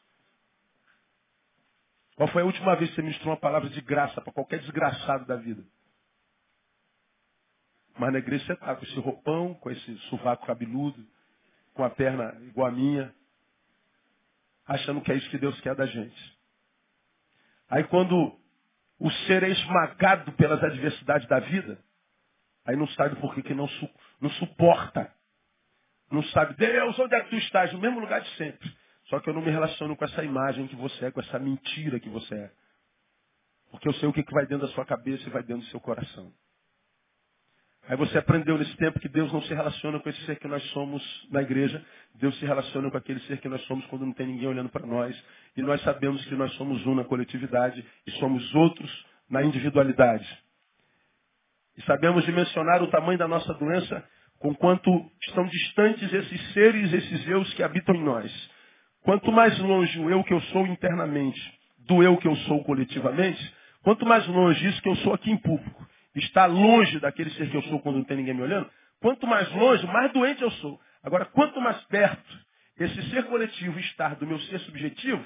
Qual 2.18 2.28
foi 2.30 2.42
a 2.42 2.46
última 2.46 2.76
vez 2.76 2.90
que 2.90 2.96
você 2.96 3.02
ministrou 3.04 3.32
uma 3.32 3.40
palavra 3.40 3.70
de 3.70 3.80
graça 3.80 4.20
para 4.20 4.34
qualquer 4.34 4.60
desgraçado 4.60 5.26
da 5.26 5.36
vida? 5.36 5.64
Mas 7.98 8.12
na 8.12 8.20
igreja 8.20 8.44
você 8.44 8.54
está 8.54 8.76
com 8.76 8.84
esse 8.84 9.00
roupão, 9.00 9.54
com 9.54 9.72
esse 9.72 9.98
sovaco 10.10 10.46
cabeludo, 10.46 11.08
com 11.74 11.84
a 11.84 11.90
perna 11.90 12.36
igual 12.42 12.68
a 12.68 12.72
minha, 12.72 13.16
achando 14.66 15.00
que 15.00 15.12
é 15.12 15.16
isso 15.16 15.30
que 15.30 15.38
Deus 15.38 15.62
quer 15.62 15.76
da 15.76 15.86
gente. 15.86 16.38
Aí 17.70 17.84
quando 17.86 18.36
o 19.00 19.12
ser 19.28 19.44
é 19.44 19.50
esmagado 19.50 20.32
pelas 20.34 20.62
adversidades 20.62 21.28
da 21.30 21.40
vida, 21.40 21.80
aí 22.66 22.76
não 22.76 22.88
sabe 22.90 23.16
por 23.22 23.34
que, 23.34 23.44
que 23.44 23.54
não, 23.54 23.68
su 23.68 23.90
não 24.20 24.30
suporta 24.32 25.16
não 26.10 26.24
sabe, 26.24 26.54
Deus, 26.56 26.98
onde 27.00 27.16
é 27.16 27.22
que 27.22 27.30
tu 27.30 27.36
estás? 27.36 27.72
No 27.74 27.80
mesmo 27.80 28.00
lugar 28.00 28.22
de 28.22 28.30
sempre. 28.38 28.74
Só 29.10 29.20
que 29.20 29.30
eu 29.30 29.34
não 29.34 29.42
me 29.42 29.52
relaciono 29.52 29.96
com 29.96 30.06
essa 30.06 30.24
imagem 30.24 30.68
que 30.68 30.76
você 30.76 31.06
é, 31.06 31.12
com 31.12 31.20
essa 31.20 31.40
mentira 31.40 32.00
que 32.00 32.10
você 32.10 32.36
é. 32.36 32.52
Porque 33.72 33.88
eu 33.88 33.94
sei 33.96 34.08
o 34.08 34.14
que 34.14 34.24
vai 34.32 34.46
dentro 34.46 34.68
da 34.68 34.74
sua 34.74 34.86
cabeça 34.86 35.28
e 35.28 35.32
vai 35.32 35.44
dentro 35.44 35.64
do 35.64 35.70
seu 35.70 35.80
coração. 35.80 36.32
Aí 37.88 37.96
você 37.96 38.18
aprendeu 38.18 38.58
nesse 38.58 38.76
tempo 38.76 39.00
que 39.00 39.08
Deus 39.08 39.32
não 39.32 39.42
se 39.44 39.54
relaciona 39.54 40.00
com 40.00 40.10
esse 40.10 40.26
ser 40.26 40.38
que 40.38 40.48
nós 40.48 40.62
somos 40.72 41.02
na 41.32 41.42
igreja. 41.42 41.84
Deus 42.16 42.38
se 42.38 42.46
relaciona 42.46 42.92
com 42.92 42.98
aquele 42.98 43.20
ser 43.22 43.40
que 43.40 43.48
nós 43.48 43.62
somos 43.66 43.86
quando 43.86 44.06
não 44.06 44.14
tem 44.14 44.28
ninguém 44.28 44.48
olhando 44.48 44.70
para 44.70 44.86
nós. 44.86 45.16
E 45.56 45.62
nós 45.62 45.82
sabemos 45.84 46.24
que 46.26 46.36
nós 46.36 46.54
somos 46.56 46.86
um 46.86 46.96
na 46.96 47.06
coletividade 47.06 47.86
e 48.06 48.12
somos 48.20 48.54
outros 48.56 49.06
na 49.30 49.42
individualidade. 49.42 50.28
E 51.78 51.82
sabemos 51.84 52.26
dimensionar 52.26 52.84
o 52.84 52.88
tamanho 52.88 53.18
da 53.18 53.28
nossa 53.28 53.54
doença 53.54 54.04
Conquanto 54.40 54.90
estão 55.24 55.46
distantes 55.48 56.14
esses 56.14 56.54
seres, 56.54 56.94
esses 56.94 57.28
eus 57.28 57.52
que 57.56 57.64
habitam 57.64 57.96
em 57.96 58.04
nós. 58.04 58.50
Quanto 59.08 59.32
mais 59.32 59.58
longe 59.60 59.98
o 60.02 60.10
eu 60.10 60.22
que 60.22 60.34
eu 60.34 60.42
sou 60.42 60.68
internamente 60.68 61.42
do 61.88 62.04
eu 62.04 62.18
que 62.18 62.28
eu 62.28 62.36
sou 62.36 62.62
coletivamente, 62.66 63.56
quanto 63.82 64.06
mais 64.06 64.28
longe 64.28 64.68
isso 64.68 64.82
que 64.82 64.90
eu 64.90 64.98
sou 64.98 65.14
aqui 65.14 65.32
em 65.32 65.38
público 65.38 65.88
está 66.14 66.46
longe 66.46 67.00
daquele 67.00 67.30
ser 67.30 67.50
que 67.50 67.56
eu 67.56 67.64
sou 67.64 67.80
quando 67.80 68.00
não 68.00 68.04
tem 68.04 68.18
ninguém 68.18 68.34
me 68.34 68.42
olhando, 68.42 68.70
quanto 69.00 69.26
mais 69.26 69.50
longe, 69.54 69.88
mais 69.88 70.12
doente 70.12 70.42
eu 70.42 70.52
sou. 70.52 70.78
Agora, 71.02 71.24
quanto 71.24 71.62
mais 71.62 71.82
perto 71.86 72.38
esse 72.78 73.10
ser 73.10 73.24
coletivo 73.28 73.80
está 73.80 74.10
do 74.10 74.28
meu 74.28 74.42
ser 74.42 74.60
subjetivo, 74.60 75.26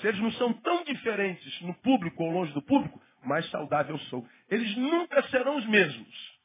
se 0.00 0.06
eles 0.06 0.20
não 0.20 0.32
são 0.32 0.54
tão 0.54 0.82
diferentes 0.84 1.60
no 1.60 1.74
público 1.74 2.24
ou 2.24 2.30
longe 2.30 2.54
do 2.54 2.62
público, 2.62 2.98
mais 3.22 3.44
saudável 3.50 3.96
eu 3.96 4.00
sou. 4.04 4.26
Eles 4.48 4.74
nunca 4.74 5.22
serão 5.24 5.58
os 5.58 5.66
mesmos. 5.66 6.38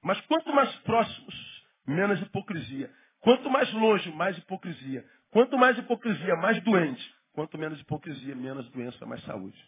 Mas 0.00 0.20
quanto 0.26 0.54
mais 0.54 0.72
próximos, 0.82 1.64
menos 1.84 2.22
hipocrisia. 2.22 2.88
Quanto 3.20 3.50
mais 3.50 3.72
longe, 3.72 4.12
mais 4.12 4.38
hipocrisia. 4.38 5.04
Quanto 5.32 5.58
mais 5.58 5.76
hipocrisia, 5.78 6.36
mais 6.36 6.62
doente. 6.62 7.14
Quanto 7.32 7.56
menos 7.58 7.80
hipocrisia, 7.80 8.36
menos 8.36 8.70
doença, 8.70 9.04
mais 9.06 9.24
saúde. 9.24 9.58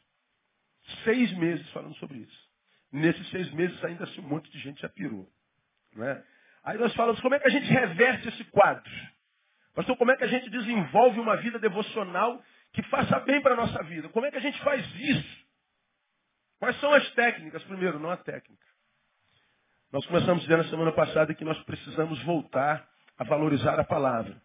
seis 1.02 1.33
meses 1.38 1.68
falando 1.71 1.94
sobre 1.97 2.18
isso. 2.18 2.50
Nesses 2.92 3.28
seis 3.30 3.50
meses 3.52 3.83
ainda 3.83 4.04
assim 4.04 4.21
um 4.21 4.28
monte 4.28 4.50
de 4.50 4.59
gente 4.61 4.80
já 4.83 4.88
pirou. 4.90 5.28
Não 5.97 6.04
é? 6.04 6.23
Aí 6.62 6.78
nós 6.78 6.94
falamos 6.94 7.21
como 7.21 7.35
é 7.35 7.40
que 7.40 7.49
a 7.49 7.50
gente 7.50 7.66
reverte 7.66 8.28
esse 8.28 8.44
quadro. 8.44 8.92
Pastor, 9.75 9.97
como 9.97 10.12
é 10.12 10.16
que 10.16 10.25
a 10.25 10.28
gente 10.28 10.50
desenvolve 10.50 11.18
uma 11.18 11.37
vida 11.38 11.59
devocional 11.59 12.40
que 12.73 12.83
faça 12.85 13.18
bem 13.21 13.40
para 13.40 13.54
a 13.54 13.56
nossa 13.56 13.83
vida? 13.85 14.09
Como 14.11 14.26
é 14.26 14.30
que 14.30 14.37
a 14.37 14.40
gente 14.40 14.61
faz 14.62 14.85
isso? 14.94 15.44
Quais 16.59 16.78
são 16.80 16.92
as 16.92 17.11
técnicas? 17.12 17.64
Primeiro, 17.64 17.99
não 17.99 18.11
a 18.11 18.16
técnica. 18.18 18.64
Nós 19.90 20.04
começamos 20.06 20.42
dizendo 20.42 20.62
na 20.62 20.68
semana 20.71 20.92
passada 20.92 21.35
que 21.35 21.44
nós 21.44 21.59
precisamos 21.64 22.23
voltar 22.25 22.87
a 23.16 23.25
valorizar 23.25 23.80
a 23.80 23.85
palavra. 23.85 24.40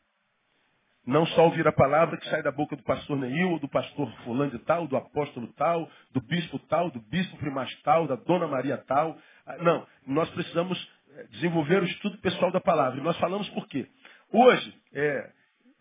Não 1.06 1.26
só 1.28 1.46
ouvir 1.46 1.68
a 1.68 1.72
palavra 1.72 2.18
que 2.18 2.30
sai 2.30 2.44
da 2.44 2.52
boca 2.52 2.76
do 2.76 2.84
pastor 2.84 3.18
Neil, 3.18 3.58
do 3.60 3.68
pastor 3.68 4.12
fulano 4.24 4.52
de 4.52 4.60
tal, 4.60 4.88
do 4.88 4.96
apóstolo 4.96 5.48
tal, 5.54 5.90
do 6.12 6.22
bispo 6.22 6.60
tal, 6.68 6.92
do 6.92 7.00
bispo 7.00 7.38
primaz 7.38 7.74
tal, 7.82 8.06
da 8.06 8.16
dona 8.16 8.48
Maria 8.48 8.78
tal. 8.88 9.18
Ah, 9.46 9.58
não, 9.58 9.88
nós 10.06 10.30
precisamos 10.32 10.78
eh, 11.12 11.28
desenvolver 11.32 11.82
o 11.82 11.86
estudo 11.86 12.18
pessoal 12.20 12.52
da 12.52 12.62
palavra. 12.62 13.00
E 13.00 13.04
nós 13.04 13.18
falamos 13.18 13.50
por 13.50 13.68
quê? 13.68 13.88
Hoje, 14.32 14.74
é, 14.94 15.32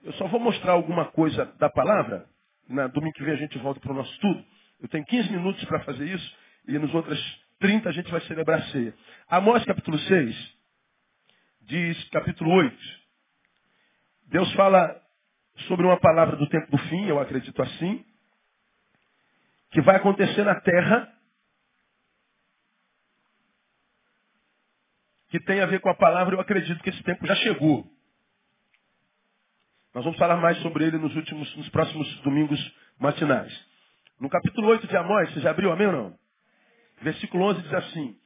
eu 0.05 0.13
só 0.15 0.27
vou 0.29 0.41
mostrar 0.41 0.73
alguma 0.73 1.07
coisa 1.07 1.45
da 1.59 1.69
palavra. 1.69 2.27
Na 2.69 2.87
domingo 2.87 3.15
que 3.15 3.25
vem 3.25 3.35
a 3.35 3.39
gente 3.39 3.59
volta 3.59 3.81
para 3.81 3.93
o 3.93 3.97
nosso 3.97 4.13
estudo. 4.13 4.45
Eu 4.81 4.89
tenho 4.89 5.05
15 5.05 5.31
minutos 5.31 5.65
para 5.65 5.81
fazer 5.81 6.05
isso 6.07 6.37
e 6.67 6.79
nos 6.79 6.95
outros 6.95 7.19
30 7.59 7.89
a 7.89 7.93
gente 7.93 8.11
vai 8.11 8.21
celebrar 8.23 8.61
a 8.61 8.67
ceia. 8.69 8.95
Amós 9.29 9.65
capítulo 9.65 9.99
6 9.99 10.59
diz, 11.69 12.09
capítulo 12.09 12.51
8, 12.51 12.77
Deus 14.29 14.51
fala 14.55 14.99
sobre 15.67 15.87
uma 15.87 15.99
palavra 15.99 16.37
do 16.37 16.49
tempo 16.49 16.71
do 16.71 16.79
fim, 16.85 17.07
eu 17.07 17.19
acredito 17.19 17.61
assim, 17.63 18.05
que 19.71 19.81
vai 19.83 19.97
acontecer 19.97 20.45
na 20.45 20.61
terra, 20.61 21.13
que 25.29 25.41
tem 25.41 25.61
a 25.61 25.67
ver 25.67 25.81
com 25.81 25.91
a 25.91 25.95
palavra, 25.95 26.35
eu 26.35 26.41
acredito 26.41 26.83
que 26.83 26.91
esse 26.91 27.03
tempo 27.03 27.27
já 27.27 27.35
chegou. 27.37 27.87
Nós 29.95 30.05
vamos 30.05 30.19
falar 30.19 30.37
mais 30.37 30.59
sobre 30.59 30.85
ele 30.85 30.99
nos 30.99 31.15
últimos, 31.17 31.55
nos 31.57 31.69
próximos 31.71 32.09
domingos 32.21 32.59
matinais. 32.99 33.53
No 34.21 34.29
capítulo 34.29 34.69
8 34.69 34.87
de 34.87 34.97
Amós, 34.97 35.33
você 35.33 35.41
já 35.41 35.51
abriu, 35.51 35.71
amém 35.71 35.87
ou 35.87 35.93
não? 35.93 36.19
Versículo 37.03 37.45
11 37.45 37.63
diz 37.63 37.75
assim, 37.75 38.17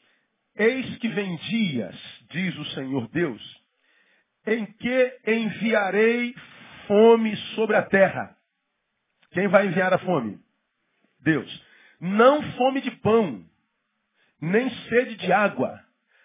Eis 0.56 0.98
que 0.98 1.08
vem 1.08 1.36
dias, 1.36 2.24
diz 2.30 2.56
o 2.56 2.64
Senhor 2.66 3.08
Deus, 3.08 3.62
em 4.46 4.66
que 4.66 5.20
enviarei 5.26 6.34
fome 6.86 7.36
sobre 7.54 7.76
a 7.76 7.82
terra. 7.82 8.36
Quem 9.32 9.48
vai 9.48 9.66
enviar 9.66 9.92
a 9.92 9.98
fome? 9.98 10.38
Deus. 11.20 11.64
Não 12.00 12.42
fome 12.52 12.80
de 12.80 12.90
pão, 12.90 13.44
nem 14.40 14.68
sede 14.88 15.16
de 15.16 15.32
água, 15.32 15.80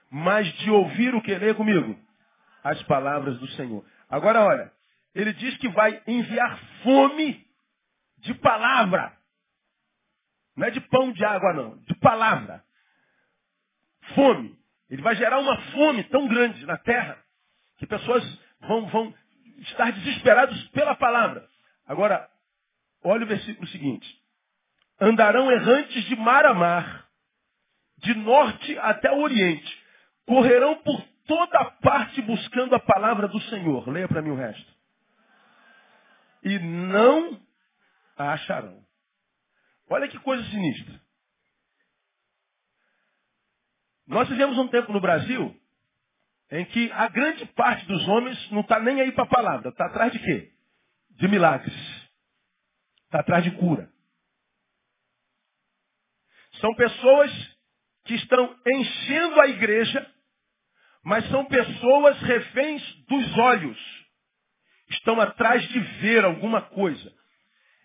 mas 0.09 0.51
de 0.59 0.71
ouvir 0.71 1.13
o 1.13 1.21
que 1.21 1.35
lê 1.35 1.53
comigo? 1.53 1.97
As 2.63 2.81
palavras 2.83 3.37
do 3.39 3.47
Senhor. 3.49 3.85
Agora 4.09 4.41
olha, 4.43 4.71
ele 5.13 5.33
diz 5.33 5.57
que 5.57 5.69
vai 5.69 6.01
enviar 6.07 6.59
fome 6.83 7.45
de 8.17 8.33
palavra. 8.35 9.15
Não 10.55 10.65
é 10.65 10.71
de 10.71 10.81
pão 10.81 11.11
de 11.11 11.23
água, 11.23 11.53
não. 11.53 11.77
De 11.83 11.95
palavra. 11.95 12.63
Fome. 14.15 14.57
Ele 14.89 15.01
vai 15.01 15.15
gerar 15.15 15.39
uma 15.39 15.57
fome 15.71 16.03
tão 16.05 16.27
grande 16.27 16.65
na 16.65 16.77
terra 16.77 17.17
que 17.77 17.85
pessoas 17.85 18.23
vão, 18.61 18.87
vão 18.87 19.13
estar 19.57 19.91
desesperados 19.91 20.67
pela 20.69 20.95
palavra. 20.95 21.47
Agora, 21.85 22.29
olha 23.03 23.23
o 23.23 23.27
versículo 23.27 23.67
seguinte. 23.67 24.07
Andarão 24.99 25.51
errantes 25.51 26.03
de 26.05 26.15
mar 26.15 26.45
a 26.45 26.53
mar, 26.53 27.07
de 27.99 28.13
norte 28.15 28.77
até 28.79 29.11
o 29.11 29.21
oriente. 29.21 29.83
Correrão 30.25 30.77
por 30.77 31.01
toda 31.25 31.65
parte 31.81 32.21
buscando 32.21 32.75
a 32.75 32.79
palavra 32.79 33.27
do 33.27 33.39
Senhor. 33.41 33.87
Leia 33.89 34.07
para 34.07 34.21
mim 34.21 34.31
o 34.31 34.35
resto. 34.35 34.73
E 36.43 36.59
não 36.59 37.39
a 38.17 38.33
acharão. 38.33 38.83
Olha 39.89 40.07
que 40.07 40.19
coisa 40.19 40.43
sinistra. 40.49 40.99
Nós 44.07 44.27
vivemos 44.29 44.57
um 44.57 44.67
tempo 44.67 44.91
no 44.91 45.01
Brasil 45.01 45.55
em 46.51 46.65
que 46.65 46.91
a 46.93 47.07
grande 47.09 47.45
parte 47.47 47.85
dos 47.85 48.07
homens 48.07 48.51
não 48.51 48.61
está 48.61 48.79
nem 48.79 49.01
aí 49.01 49.11
para 49.11 49.25
a 49.25 49.27
palavra. 49.27 49.69
Está 49.69 49.85
atrás 49.85 50.11
de 50.11 50.19
quê? 50.19 50.51
De 51.11 51.27
milagres. 51.27 51.75
Está 53.05 53.19
atrás 53.19 53.43
de 53.43 53.51
cura. 53.51 53.89
São 56.59 56.73
pessoas 56.75 57.57
que 58.05 58.15
estão 58.15 58.55
enchendo 58.65 59.41
a 59.41 59.47
igreja, 59.47 60.11
mas 61.03 61.27
são 61.29 61.45
pessoas 61.45 62.19
reféns 62.21 62.81
dos 63.07 63.37
olhos. 63.37 64.07
Estão 64.89 65.19
atrás 65.19 65.67
de 65.67 65.79
ver 65.79 66.23
alguma 66.23 66.61
coisa. 66.61 67.13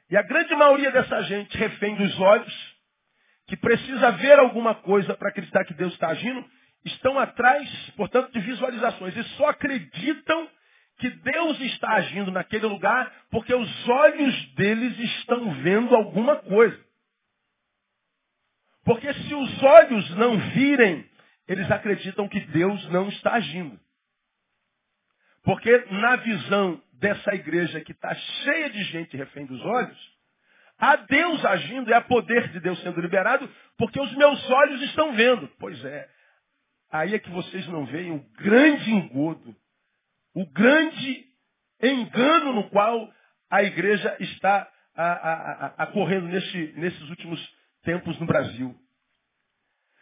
E 0.08 0.16
a 0.16 0.22
grande 0.22 0.54
maioria 0.54 0.92
dessa 0.92 1.22
gente 1.22 1.56
refém 1.56 1.96
dos 1.96 2.20
olhos, 2.20 2.76
que 3.48 3.56
precisa 3.56 4.12
ver 4.12 4.38
alguma 4.38 4.74
coisa 4.74 5.14
para 5.16 5.30
acreditar 5.30 5.64
que 5.64 5.74
Deus 5.74 5.92
está 5.94 6.08
agindo, 6.08 6.48
estão 6.84 7.18
atrás, 7.18 7.68
portanto, 7.96 8.32
de 8.32 8.40
visualizações 8.40 9.16
e 9.16 9.22
só 9.36 9.48
acreditam 9.48 10.48
que 10.98 11.10
Deus 11.10 11.60
está 11.60 11.94
agindo 11.94 12.30
naquele 12.30 12.66
lugar 12.66 13.12
porque 13.30 13.54
os 13.54 13.88
olhos 13.88 14.54
deles 14.54 14.98
estão 14.98 15.52
vendo 15.62 15.94
alguma 15.94 16.36
coisa. 16.36 16.78
Porque 18.84 19.12
se 19.12 19.34
os 19.34 19.62
olhos 19.62 20.10
não 20.16 20.38
virem, 20.50 21.08
eles 21.48 21.70
acreditam 21.70 22.28
que 22.28 22.40
Deus 22.40 22.88
não 22.90 23.08
está 23.08 23.34
agindo. 23.34 23.78
Porque 25.44 25.76
na 25.90 26.16
visão 26.16 26.82
dessa 26.94 27.34
igreja 27.34 27.80
que 27.80 27.92
está 27.92 28.14
cheia 28.14 28.70
de 28.70 28.82
gente 28.84 29.16
refém 29.16 29.44
dos 29.46 29.60
olhos, 29.60 30.12
há 30.78 30.96
Deus 30.96 31.44
agindo 31.44 31.90
e 31.90 31.94
há 31.94 32.00
poder 32.00 32.48
de 32.48 32.60
Deus 32.60 32.80
sendo 32.82 33.00
liberado, 33.00 33.48
porque 33.76 34.00
os 34.00 34.12
meus 34.14 34.50
olhos 34.50 34.82
estão 34.82 35.12
vendo. 35.14 35.48
Pois 35.58 35.84
é, 35.84 36.08
aí 36.92 37.14
é 37.14 37.18
que 37.18 37.30
vocês 37.30 37.66
não 37.68 37.86
veem 37.86 38.12
o 38.12 38.20
grande 38.36 38.92
engodo, 38.92 39.56
o 40.34 40.46
grande 40.46 41.26
engano 41.82 42.52
no 42.52 42.68
qual 42.70 43.12
a 43.50 43.62
igreja 43.62 44.16
está 44.20 44.70
ocorrendo 45.88 46.28
nesse, 46.28 46.72
nesses 46.76 47.08
últimos 47.08 47.40
tempos 47.82 48.18
no 48.20 48.26
Brasil. 48.26 48.78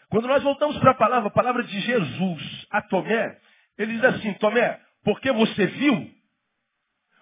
Quando 0.08 0.26
nós 0.26 0.42
voltamos 0.42 0.76
para 0.78 0.90
a 0.90 0.96
palavra, 0.96 1.28
a 1.28 1.32
palavra 1.32 1.62
de 1.62 1.80
Jesus 1.80 2.66
a 2.70 2.82
Tomé, 2.82 3.40
ele 3.78 3.94
diz 3.94 4.04
assim, 4.04 4.34
Tomé, 4.34 4.80
porque 5.04 5.30
você 5.30 5.66
viu, 5.66 6.10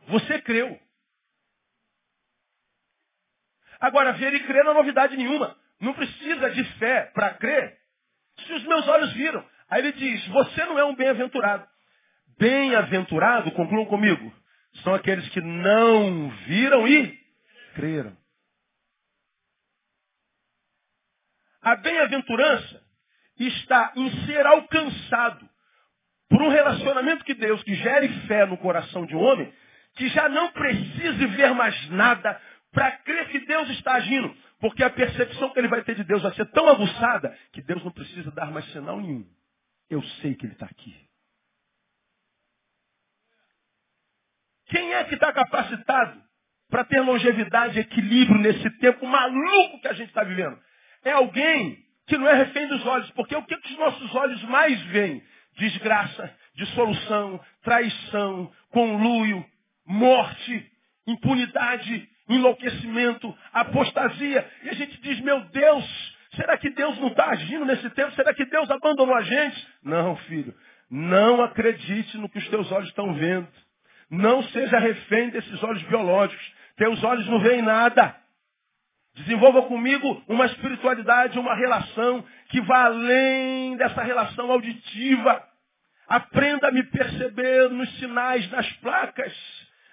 você 0.08 0.40
creu. 0.40 0.80
Agora, 3.78 4.12
ver 4.14 4.34
e 4.34 4.40
crer 4.40 4.64
não 4.64 4.72
é 4.72 4.74
novidade 4.74 5.16
nenhuma. 5.16 5.56
Não 5.80 5.94
precisa 5.94 6.50
de 6.50 6.64
fé 6.78 7.10
para 7.14 7.34
crer. 7.34 7.78
Se 8.44 8.52
os 8.52 8.64
meus 8.64 8.88
olhos 8.88 9.12
viram. 9.12 9.44
Aí 9.70 9.80
ele 9.80 9.92
diz, 9.92 10.26
você 10.28 10.64
não 10.64 10.78
é 10.78 10.84
um 10.84 10.94
bem-aventurado. 10.94 11.66
Bem-aventurado, 12.38 13.50
concluam 13.52 13.84
comigo, 13.86 14.32
são 14.82 14.94
aqueles 14.94 15.28
que 15.30 15.40
não 15.40 16.30
viram 16.46 16.86
e 16.86 17.18
creram. 17.74 18.16
A 21.60 21.76
bem-aventurança 21.76 22.82
está 23.38 23.92
em 23.96 24.26
ser 24.26 24.46
alcançado 24.46 25.48
por 26.28 26.42
um 26.42 26.48
relacionamento 26.48 27.24
que 27.24 27.34
Deus, 27.34 27.62
que 27.62 27.74
gere 27.74 28.08
fé 28.26 28.46
no 28.46 28.56
coração 28.58 29.04
de 29.06 29.14
um 29.14 29.20
homem, 29.20 29.52
que 29.96 30.08
já 30.08 30.28
não 30.28 30.52
precise 30.52 31.26
ver 31.26 31.52
mais 31.54 31.90
nada 31.90 32.40
para 32.72 32.92
crer 32.98 33.28
que 33.28 33.40
Deus 33.40 33.68
está 33.70 33.94
agindo. 33.94 34.34
Porque 34.60 34.82
a 34.82 34.90
percepção 34.90 35.50
que 35.50 35.58
ele 35.58 35.68
vai 35.68 35.82
ter 35.82 35.94
de 35.94 36.04
Deus 36.04 36.22
vai 36.22 36.34
ser 36.34 36.46
tão 36.50 36.68
aguçada 36.68 37.36
que 37.52 37.62
Deus 37.62 37.82
não 37.84 37.92
precisa 37.92 38.30
dar 38.30 38.50
mais 38.50 38.64
sinal 38.72 39.00
nenhum. 39.00 39.26
Eu 39.90 40.02
sei 40.20 40.34
que 40.34 40.46
ele 40.46 40.52
está 40.52 40.66
aqui. 40.66 40.94
Quem 44.66 44.92
é 44.92 45.04
que 45.04 45.14
está 45.14 45.32
capacitado 45.32 46.22
para 46.68 46.84
ter 46.84 47.00
longevidade 47.00 47.78
e 47.78 47.80
equilíbrio 47.80 48.38
nesse 48.38 48.70
tempo 48.78 49.06
maluco 49.06 49.80
que 49.80 49.88
a 49.88 49.94
gente 49.94 50.08
está 50.08 50.22
vivendo? 50.22 50.60
É 51.02 51.12
alguém 51.12 51.82
que 52.06 52.18
não 52.18 52.28
é 52.28 52.34
refém 52.34 52.66
dos 52.68 52.84
olhos, 52.86 53.10
porque 53.12 53.34
o 53.34 53.42
que 53.44 53.54
os 53.54 53.78
nossos 53.78 54.14
olhos 54.14 54.42
mais 54.44 54.80
veem? 54.84 55.22
Desgraça, 55.56 56.36
dissolução, 56.54 57.40
traição, 57.62 58.52
conluio, 58.70 59.44
morte, 59.86 60.70
impunidade, 61.06 62.08
enlouquecimento, 62.28 63.36
apostasia. 63.52 64.50
E 64.64 64.68
a 64.68 64.74
gente 64.74 65.00
diz, 65.00 65.20
meu 65.20 65.40
Deus, 65.46 66.16
será 66.38 66.56
que 66.56 66.70
Deus 66.70 66.98
não 67.00 67.08
está 67.08 67.30
agindo 67.30 67.64
nesse 67.64 67.90
tempo? 67.90 68.12
Será 68.12 68.32
que 68.32 68.44
Deus 68.44 68.70
abandonou 68.70 69.14
a 69.14 69.22
gente? 69.22 69.68
Não, 69.82 70.16
filho. 70.16 70.54
Não 70.88 71.42
acredite 71.42 72.16
no 72.16 72.28
que 72.28 72.38
os 72.38 72.48
teus 72.48 72.70
olhos 72.70 72.88
estão 72.88 73.12
vendo. 73.14 73.48
Não 74.10 74.42
seja 74.44 74.78
refém 74.78 75.28
desses 75.30 75.62
olhos 75.62 75.82
biológicos. 75.82 76.54
Teus 76.76 77.02
olhos 77.02 77.26
não 77.26 77.40
veem 77.40 77.60
nada. 77.60 78.16
Desenvolva 79.16 79.62
comigo 79.62 80.22
uma 80.28 80.46
espiritualidade, 80.46 81.38
uma 81.38 81.54
relação 81.54 82.24
que 82.48 82.60
vá 82.60 82.84
além 82.84 83.76
dessa 83.76 84.02
relação 84.02 84.50
auditiva. 84.50 85.44
Aprenda 86.06 86.68
a 86.68 86.72
me 86.72 86.84
perceber 86.84 87.68
nos 87.68 87.98
sinais, 87.98 88.48
nas 88.50 88.70
placas, 88.74 89.34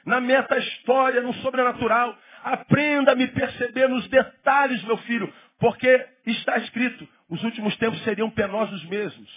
na 0.06 0.22
meta-história, 0.22 1.22
no 1.22 1.34
sobrenatural. 1.36 2.16
Aprenda 2.44 3.14
a 3.14 3.16
me 3.16 3.28
perceber 3.28 3.90
nos 3.90 4.08
detalhes, 4.08 4.82
meu 4.84 4.98
filho, 4.98 5.34
porque 5.60 6.15
está 6.32 6.58
escrito, 6.58 7.08
os 7.29 7.44
últimos 7.44 7.75
tempos 7.77 8.01
seriam 8.03 8.29
penosos 8.29 8.84
mesmos. 8.86 9.29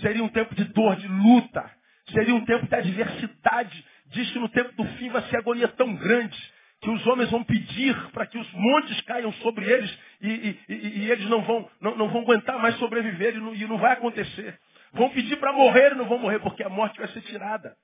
Seria 0.00 0.22
um 0.22 0.28
tempo 0.28 0.54
de 0.54 0.64
dor, 0.64 0.96
de 0.96 1.08
luta. 1.08 1.70
Seria 2.10 2.34
um 2.34 2.44
tempo 2.44 2.66
de 2.66 2.74
adversidade. 2.74 3.84
Diz 4.06 4.30
que 4.30 4.38
no 4.38 4.48
tempo 4.48 4.72
do 4.72 4.84
fim 4.96 5.08
vai 5.08 5.22
ser 5.28 5.38
agonia 5.38 5.68
tão 5.68 5.94
grande 5.94 6.36
que 6.80 6.90
os 6.90 7.06
homens 7.06 7.30
vão 7.30 7.42
pedir 7.42 7.96
para 8.10 8.26
que 8.26 8.38
os 8.38 8.52
montes 8.52 9.00
caiam 9.02 9.32
sobre 9.34 9.64
eles 9.64 9.98
e, 10.20 10.28
e, 10.28 10.60
e, 10.68 10.98
e 10.98 11.10
eles 11.10 11.26
não 11.28 11.42
vão, 11.42 11.68
não, 11.80 11.96
não, 11.96 12.08
vão 12.08 12.20
aguentar 12.20 12.58
mais 12.58 12.76
sobreviver 12.76 13.34
e 13.34 13.40
não, 13.40 13.54
e 13.54 13.66
não 13.66 13.78
vai 13.78 13.92
acontecer. 13.92 14.58
Vão 14.92 15.08
pedir 15.10 15.36
para 15.36 15.52
morrer 15.52 15.92
e 15.92 15.94
não 15.94 16.04
vão 16.04 16.18
morrer 16.18 16.38
porque 16.40 16.62
a 16.62 16.68
morte 16.68 16.98
vai 16.98 17.08
ser 17.08 17.22
tirada. 17.22 17.74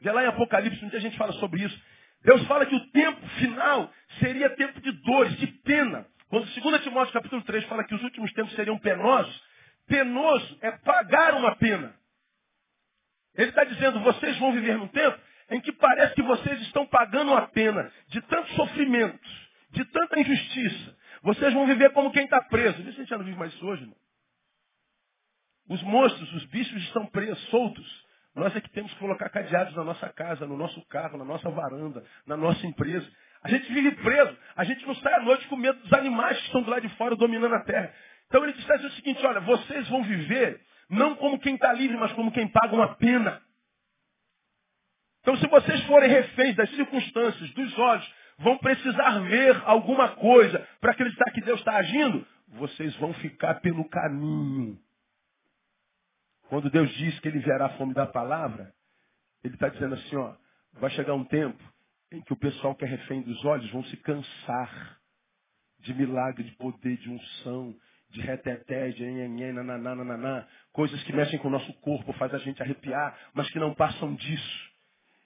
Vê 0.00 0.10
lá 0.10 0.24
em 0.24 0.26
Apocalipse, 0.26 0.80
muita 0.82 1.00
gente 1.00 1.16
fala 1.16 1.32
sobre 1.34 1.62
isso. 1.62 1.80
Deus 2.22 2.44
fala 2.46 2.66
que 2.66 2.74
o 2.74 2.90
tempo 2.90 3.26
final 3.38 3.92
seria 4.18 4.50
tempo 4.50 4.80
de 4.80 4.92
dores, 4.92 5.36
de 5.38 5.46
pena. 5.46 6.06
Quando 6.34 6.52
2 6.52 6.82
Timóteo 6.82 7.12
capítulo 7.12 7.42
3 7.42 7.64
fala 7.66 7.84
que 7.84 7.94
os 7.94 8.02
últimos 8.02 8.32
tempos 8.32 8.52
seriam 8.56 8.76
penosos, 8.76 9.40
penoso 9.86 10.58
é 10.62 10.72
pagar 10.72 11.32
uma 11.34 11.54
pena. 11.54 11.94
Ele 13.36 13.50
está 13.50 13.62
dizendo, 13.62 14.00
vocês 14.00 14.36
vão 14.38 14.52
viver 14.52 14.76
num 14.76 14.88
tempo 14.88 15.16
em 15.50 15.60
que 15.60 15.70
parece 15.70 16.12
que 16.16 16.22
vocês 16.22 16.60
estão 16.62 16.88
pagando 16.88 17.30
uma 17.30 17.46
pena 17.46 17.88
de 18.08 18.20
tantos 18.22 18.52
sofrimentos, 18.56 19.48
de 19.70 19.84
tanta 19.84 20.18
injustiça. 20.18 20.96
Vocês 21.22 21.54
vão 21.54 21.68
viver 21.68 21.92
como 21.92 22.10
quem 22.10 22.24
está 22.24 22.42
preso. 22.42 22.80
Isso 22.80 22.88
a 22.88 22.92
gente 22.94 23.10
já 23.10 23.16
não 23.16 23.24
vive 23.24 23.38
mais 23.38 23.54
isso 23.54 23.64
hoje, 23.64 23.82
irmão. 23.82 23.96
Os 25.68 25.82
monstros, 25.84 26.32
os 26.32 26.44
bichos 26.46 26.82
estão 26.82 27.06
presos, 27.06 27.38
soltos. 27.50 28.04
Nós 28.34 28.56
é 28.56 28.60
que 28.60 28.70
temos 28.70 28.92
que 28.92 28.98
colocar 28.98 29.30
cadeados 29.30 29.76
na 29.76 29.84
nossa 29.84 30.08
casa, 30.08 30.44
no 30.44 30.56
nosso 30.56 30.84
carro, 30.86 31.16
na 31.16 31.24
nossa 31.24 31.48
varanda, 31.48 32.04
na 32.26 32.36
nossa 32.36 32.66
empresa. 32.66 33.08
A 33.44 33.48
gente 33.50 33.70
vive 33.72 33.90
preso. 33.96 34.36
A 34.56 34.64
gente 34.64 34.86
não 34.86 34.94
sai 34.96 35.12
à 35.14 35.20
noite 35.20 35.46
com 35.48 35.56
medo 35.56 35.78
dos 35.80 35.92
animais 35.92 36.38
que 36.38 36.46
estão 36.46 36.62
do 36.62 36.70
lado 36.70 36.88
de 36.88 36.96
fora 36.96 37.14
dominando 37.14 37.54
a 37.54 37.60
terra. 37.60 37.92
Então 38.26 38.42
ele 38.42 38.54
disse 38.54 38.72
o 38.72 38.90
seguinte, 38.92 39.24
olha, 39.24 39.40
vocês 39.40 39.88
vão 39.88 40.02
viver 40.02 40.60
não 40.88 41.14
como 41.16 41.38
quem 41.38 41.54
está 41.54 41.72
livre, 41.72 41.96
mas 41.96 42.12
como 42.12 42.32
quem 42.32 42.48
paga 42.48 42.74
uma 42.74 42.94
pena. 42.96 43.40
Então 45.20 45.36
se 45.36 45.46
vocês 45.46 45.84
forem 45.84 46.08
reféns 46.08 46.56
das 46.56 46.70
circunstâncias, 46.70 47.50
dos 47.50 47.78
olhos, 47.78 48.14
vão 48.38 48.58
precisar 48.58 49.20
ver 49.20 49.62
alguma 49.66 50.08
coisa 50.16 50.66
para 50.80 50.92
acreditar 50.92 51.30
que 51.32 51.40
Deus 51.42 51.60
está 51.60 51.76
agindo, 51.76 52.26
vocês 52.48 52.94
vão 52.96 53.12
ficar 53.14 53.60
pelo 53.60 53.88
caminho. 53.88 54.78
Quando 56.48 56.70
Deus 56.70 56.90
diz 56.94 57.18
que 57.20 57.28
ele 57.28 57.38
enviará 57.38 57.66
a 57.66 57.76
fome 57.76 57.94
da 57.94 58.06
palavra, 58.06 58.72
ele 59.42 59.54
está 59.54 59.68
dizendo 59.68 59.94
assim, 59.94 60.16
ó, 60.16 60.34
vai 60.74 60.90
chegar 60.90 61.14
um 61.14 61.24
tempo 61.24 61.62
em 61.62 61.73
que 62.22 62.32
o 62.32 62.36
pessoal 62.36 62.74
que 62.74 62.84
é 62.84 62.88
refém 62.88 63.22
dos 63.22 63.44
olhos 63.44 63.70
vão 63.70 63.84
se 63.84 63.96
cansar 63.98 64.98
de 65.80 65.94
milagre, 65.94 66.44
de 66.44 66.52
poder, 66.52 66.96
de 66.96 67.10
unção, 67.10 67.74
de 68.10 68.20
reteté, 68.20 68.90
de 68.90 69.04
nananá, 69.52 69.94
nananá, 69.94 70.46
coisas 70.72 71.02
que 71.02 71.12
mexem 71.12 71.38
com 71.38 71.48
o 71.48 71.50
nosso 71.50 71.72
corpo, 71.80 72.12
faz 72.14 72.32
a 72.32 72.38
gente 72.38 72.62
arrepiar, 72.62 73.16
mas 73.34 73.50
que 73.50 73.58
não 73.58 73.74
passam 73.74 74.14
disso. 74.14 74.74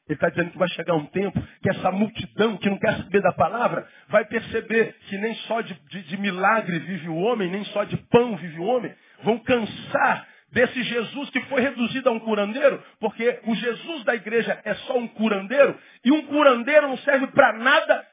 Ele 0.09 0.15
está 0.15 0.31
dizendo 0.31 0.53
que 0.53 0.59
vai 0.59 0.69
chegar 0.71 0.95
um 0.95 1.05
tempo 1.07 1.39
que 1.63 1.69
essa 1.69 1.93
multidão 1.93 2.57
que 2.57 2.71
não 2.71 2.79
quer 2.79 2.97
saber 2.97 3.21
da 3.21 3.33
palavra 3.33 3.87
vai 4.09 4.25
perceber 4.25 4.95
que 5.07 5.19
nem 5.19 5.35
só 5.35 5.61
de, 5.61 5.75
de, 5.75 6.03
de 6.03 6.17
milagre 6.17 6.79
vive 6.79 7.11
o 7.11 7.17
homem, 7.17 7.51
nem 7.51 7.63
só 7.67 7.85
de 7.85 7.97
pão 8.09 8.35
vive 8.37 8.59
o 8.59 8.65
homem, 8.65 8.95
vão 9.23 9.39
cansar 9.41 10.27
desse 10.51 10.83
Jesus 10.83 11.31
que 11.31 11.41
foi 11.43 11.61
reduzido 11.61 12.09
a 12.09 12.13
um 12.13 12.21
curandeiro, 12.21 12.83
porque 12.99 13.41
o 13.45 13.55
Jesus 13.55 14.05
da 14.05 14.15
igreja 14.15 14.61
é 14.65 14.75
só 14.75 14.97
um 14.97 15.09
curandeiro, 15.09 15.79
e 16.05 16.13
um 16.13 16.27
curandeiro 16.27 16.89
não 16.89 16.99
serve 16.99 17.27
para 17.29 17.53
nada 17.55 18.07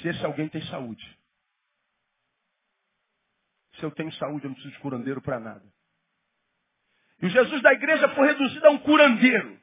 se 0.00 0.08
esse 0.08 0.24
alguém 0.24 0.48
tem 0.48 0.62
saúde. 0.66 1.04
Se 3.76 3.82
eu 3.84 3.90
tenho 3.90 4.12
saúde, 4.14 4.44
eu 4.44 4.48
não 4.48 4.54
preciso 4.54 4.74
de 4.74 4.80
curandeiro 4.80 5.20
para 5.20 5.40
nada. 5.40 5.64
E 7.20 7.26
o 7.26 7.30
Jesus 7.30 7.62
da 7.62 7.72
igreja 7.72 8.08
foi 8.10 8.26
reduzido 8.26 8.66
a 8.66 8.70
um 8.70 8.78
curandeiro, 8.78 9.58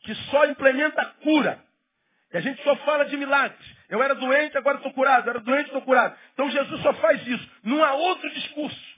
que 0.00 0.14
só 0.30 0.46
implementa 0.46 1.04
cura. 1.22 1.64
E 2.32 2.36
a 2.36 2.40
gente 2.40 2.62
só 2.62 2.76
fala 2.78 3.04
de 3.04 3.16
milagres. 3.16 3.76
Eu 3.88 4.02
era 4.02 4.14
doente, 4.14 4.58
agora 4.58 4.78
estou 4.78 4.92
curado. 4.92 5.26
Eu 5.26 5.30
era 5.30 5.40
doente, 5.40 5.66
estou 5.66 5.82
curado. 5.82 6.16
Então 6.32 6.50
Jesus 6.50 6.82
só 6.82 6.92
faz 6.94 7.26
isso. 7.26 7.50
Não 7.62 7.82
há 7.82 7.92
outro 7.94 8.28
discurso. 8.30 8.94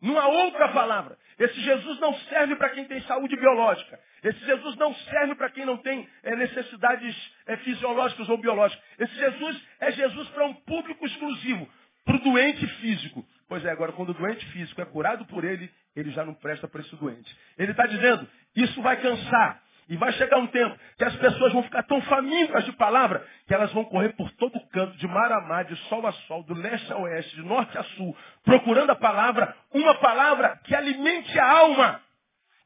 Não 0.00 0.18
há 0.18 0.26
outra 0.26 0.68
palavra. 0.70 1.18
Esse 1.38 1.60
Jesus 1.60 2.00
não 2.00 2.12
serve 2.14 2.56
para 2.56 2.70
quem 2.70 2.84
tem 2.84 3.00
saúde 3.02 3.36
biológica. 3.36 3.98
Esse 4.24 4.44
Jesus 4.44 4.76
não 4.76 4.92
serve 4.94 5.34
para 5.36 5.50
quem 5.50 5.64
não 5.64 5.76
tem 5.76 6.08
é, 6.24 6.34
necessidades 6.34 7.16
é, 7.46 7.56
fisiológicas 7.58 8.28
ou 8.28 8.38
biológicas. 8.38 8.82
Esse 8.98 9.14
Jesus 9.14 9.62
é 9.80 9.92
Jesus 9.92 10.28
para 10.30 10.46
um 10.46 10.54
público 10.54 11.06
exclusivo, 11.06 11.68
para 12.04 12.16
o 12.16 12.20
doente 12.20 12.66
físico. 12.80 13.24
Pois 13.48 13.64
é, 13.64 13.70
agora 13.70 13.92
quando 13.92 14.10
o 14.10 14.14
doente 14.14 14.44
físico 14.46 14.80
é 14.80 14.84
curado 14.84 15.24
por 15.26 15.44
ele, 15.44 15.70
ele 15.94 16.10
já 16.10 16.24
não 16.24 16.34
presta 16.34 16.66
para 16.66 16.80
esse 16.80 16.94
doente. 16.96 17.34
Ele 17.56 17.70
está 17.70 17.86
dizendo, 17.86 18.28
isso 18.56 18.82
vai 18.82 19.00
cansar. 19.00 19.62
E 19.88 19.96
vai 19.96 20.12
chegar 20.12 20.36
um 20.36 20.46
tempo 20.46 20.78
que 20.98 21.04
as 21.04 21.16
pessoas 21.16 21.52
vão 21.52 21.62
ficar 21.62 21.82
tão 21.84 22.00
famintas 22.02 22.64
de 22.66 22.72
palavra 22.72 23.26
que 23.46 23.54
elas 23.54 23.72
vão 23.72 23.84
correr 23.86 24.10
por 24.10 24.30
todo 24.32 24.60
canto, 24.68 24.96
de 24.98 25.06
mar 25.06 25.32
a 25.32 25.40
mar, 25.40 25.64
de 25.64 25.74
sol 25.88 26.06
a 26.06 26.12
sol, 26.12 26.42
do 26.42 26.52
leste 26.52 26.92
a 26.92 26.98
oeste, 26.98 27.36
de 27.36 27.42
norte 27.42 27.76
a 27.78 27.82
sul, 27.82 28.14
procurando 28.44 28.90
a 28.90 28.96
palavra, 28.96 29.56
uma 29.72 29.94
palavra 29.94 30.60
que 30.64 30.74
alimente 30.74 31.38
a 31.38 31.50
alma, 31.50 32.02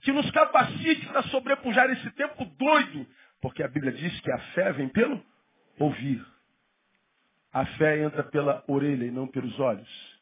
que 0.00 0.10
nos 0.10 0.28
capacite 0.32 1.06
para 1.06 1.22
sobrepujar 1.24 1.88
esse 1.90 2.10
tempo 2.12 2.44
doido. 2.44 3.06
Porque 3.40 3.62
a 3.62 3.68
Bíblia 3.68 3.92
diz 3.92 4.20
que 4.20 4.32
a 4.32 4.38
fé 4.54 4.72
vem 4.72 4.88
pelo 4.88 5.24
ouvir. 5.78 6.24
A 7.52 7.64
fé 7.66 8.02
entra 8.02 8.24
pela 8.24 8.64
orelha 8.66 9.04
e 9.04 9.10
não 9.12 9.28
pelos 9.28 9.60
olhos. 9.60 10.12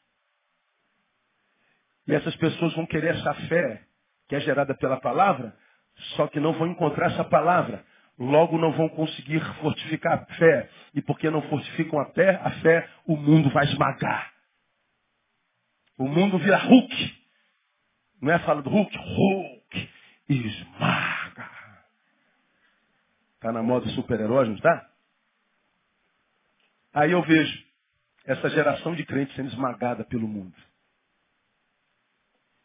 E 2.07 2.15
essas 2.15 2.37
pessoas 2.37 2.75
vão 2.75 2.85
querer 2.85 3.15
essa 3.15 3.33
fé 3.49 3.87
que 4.29 4.37
é 4.37 4.41
gerada 4.41 4.75
pela 4.75 5.01
palavra, 5.01 5.57
só 6.17 6.27
que 6.27 6.41
não 6.41 6.53
vão 6.55 6.67
encontrar 6.69 7.13
essa 7.13 7.25
palavra. 7.25 7.85
Logo 8.19 8.59
não 8.59 8.73
vão 8.73 8.89
conseguir 8.89 9.41
fortificar 9.61 10.15
a 10.15 10.35
fé. 10.35 10.71
E 10.95 11.01
porque 11.01 11.31
não 11.31 11.43
fortificam 11.43 11.99
a 12.01 12.07
fé, 12.07 12.41
a 12.43 12.51
fé, 12.61 12.89
o 13.07 13.17
mundo 13.17 13.51
vai 13.51 13.65
esmagar. 13.65 14.33
O 15.97 16.07
mundo 16.07 16.39
vira 16.39 16.59
Hulk. 16.59 17.21
Não 18.21 18.33
é 18.33 18.39
fala 18.41 18.63
do 18.63 18.71
Hulk? 18.71 18.97
Hulk 18.97 19.91
esmaga. 20.29 21.51
Está 23.35 23.53
na 23.53 23.63
moda 23.63 23.89
super-herói, 23.91 24.47
não 24.49 24.55
está? 24.55 24.91
Aí 26.93 27.13
eu 27.13 27.23
vejo 27.23 27.65
essa 28.27 28.51
geração 28.51 28.95
de 28.95 29.05
crentes 29.05 29.35
sendo 29.35 29.49
esmagada 29.49 30.05
pelo 30.05 30.29
mundo. 30.29 30.55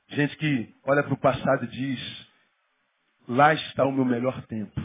Gente 0.09 0.35
que 0.37 0.75
olha 0.83 1.03
para 1.03 1.13
o 1.13 1.17
passado 1.17 1.65
e 1.65 1.67
diz, 1.67 2.24
lá 3.27 3.53
está 3.53 3.85
o 3.85 3.91
meu 3.91 4.05
melhor 4.05 4.45
tempo. 4.47 4.79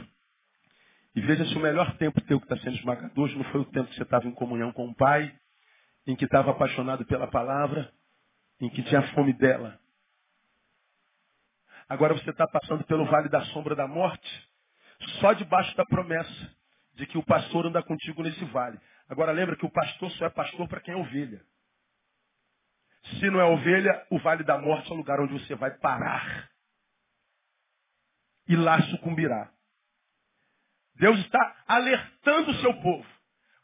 E 1.15 1.21
veja 1.21 1.45
se 1.45 1.57
o 1.57 1.61
melhor 1.61 1.97
tempo 1.97 2.21
teu 2.23 2.39
que 2.41 2.47
está 2.47 2.57
sendo 2.59 2.77
esmagador 2.77 3.29
não 3.37 3.45
foi 3.45 3.61
o 3.61 3.65
tempo 3.65 3.89
que 3.89 3.97
você 3.97 4.03
estava 4.03 4.27
em 4.27 4.33
comunhão 4.33 4.73
com 4.73 4.89
o 4.89 4.95
Pai, 4.95 5.35
em 6.07 6.15
que 6.15 6.25
estava 6.25 6.53
apaixonado 6.53 7.05
pela 7.05 7.27
palavra, 7.27 7.93
em 8.61 8.69
que 8.69 8.83
tinha 8.83 9.03
fome 9.15 9.33
dela. 9.33 9.79
Agora 11.89 12.15
você 12.15 12.31
está 12.31 12.47
passando 12.47 12.85
pelo 12.85 13.05
vale 13.07 13.29
da 13.29 13.45
sombra 13.47 13.75
da 13.75 13.89
morte, 13.89 14.49
só 15.21 15.33
debaixo 15.33 15.77
da 15.77 15.85
promessa 15.85 16.57
de 16.95 17.07
que 17.07 17.19
o 17.19 17.25
pastor 17.25 17.67
anda 17.67 17.83
contigo 17.83 18.23
nesse 18.23 18.45
vale. 18.47 18.79
Agora 19.09 19.33
lembra 19.33 19.57
que 19.57 19.67
o 19.67 19.71
pastor 19.71 20.11
só 20.13 20.27
é 20.27 20.31
pastor 20.31 20.69
para 20.69 20.81
quem 20.81 20.95
é 20.95 20.97
ovelha. 20.97 21.43
Se 23.19 23.31
não 23.31 23.41
é 23.41 23.45
ovelha, 23.45 24.07
o 24.11 24.19
vale 24.19 24.45
da 24.45 24.59
morte 24.59 24.91
é 24.91 24.95
o 24.95 24.97
lugar 24.97 25.19
onde 25.21 25.33
você 25.33 25.55
vai 25.55 25.71
parar. 25.79 26.50
E 28.51 28.57
lá 28.57 28.83
sucumbirá. 28.83 29.49
Deus 30.97 31.21
está 31.21 31.55
alertando 31.69 32.51
o 32.51 32.55
seu 32.57 32.75
povo. 32.75 33.07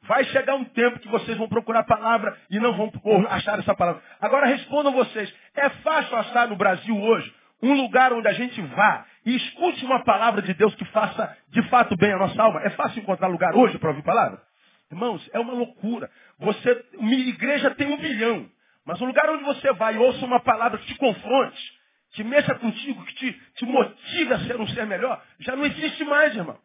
Vai 0.03 0.22
chegar 0.27 0.55
um 0.55 0.64
tempo 0.64 1.01
que 1.01 1.09
vocês 1.09 1.37
vão 1.37 1.49
procurar 1.49 1.81
a 1.81 1.85
palavra 1.85 2.38
e 2.49 2.61
não 2.61 2.72
vão 2.77 2.92
achar 3.29 3.59
essa 3.59 3.75
palavra. 3.75 4.01
Agora 4.20 4.46
respondam 4.46 4.92
vocês. 4.92 5.35
É 5.57 5.68
fácil 5.68 6.16
achar 6.16 6.46
no 6.46 6.55
Brasil 6.55 6.96
hoje 6.96 7.35
um 7.61 7.72
lugar 7.72 8.12
onde 8.12 8.29
a 8.29 8.33
gente 8.33 8.62
vá 8.62 9.05
e 9.25 9.35
escute 9.35 9.85
uma 9.85 10.05
palavra 10.05 10.40
de 10.40 10.55
Deus 10.55 10.72
que 10.77 10.85
faça 10.85 11.37
de 11.49 11.62
fato 11.68 11.96
bem 11.96 12.12
a 12.12 12.18
nossa 12.18 12.40
alma? 12.40 12.62
É 12.62 12.70
fácil 12.70 13.03
encontrar 13.03 13.27
lugar 13.27 13.57
hoje 13.57 13.77
para 13.79 13.90
ouvir 13.90 14.05
palavra? 14.05 14.40
Irmãos, 14.88 15.29
é 15.33 15.40
uma 15.40 15.53
loucura. 15.53 16.09
Você, 16.38 16.87
minha 17.01 17.29
igreja 17.29 17.75
tem 17.75 17.88
um 17.88 17.96
bilhão. 17.96 18.49
Mas 18.85 19.01
o 19.01 19.05
lugar 19.05 19.29
onde 19.31 19.42
você 19.42 19.72
vai 19.72 19.96
e 19.96 19.99
ouça 19.99 20.25
uma 20.25 20.38
palavra 20.38 20.79
que 20.79 20.87
te 20.87 20.94
confronte, 20.94 21.75
que 22.16 22.24
mexa 22.24 22.55
contigo, 22.55 23.05
que 23.05 23.14
te, 23.14 23.33
te 23.57 23.66
motive 23.66 24.33
a 24.33 24.38
ser 24.46 24.59
um 24.59 24.66
ser 24.68 24.87
melhor, 24.87 25.22
já 25.38 25.55
não 25.55 25.66
existe 25.66 26.02
mais, 26.02 26.35
irmão. 26.35 26.59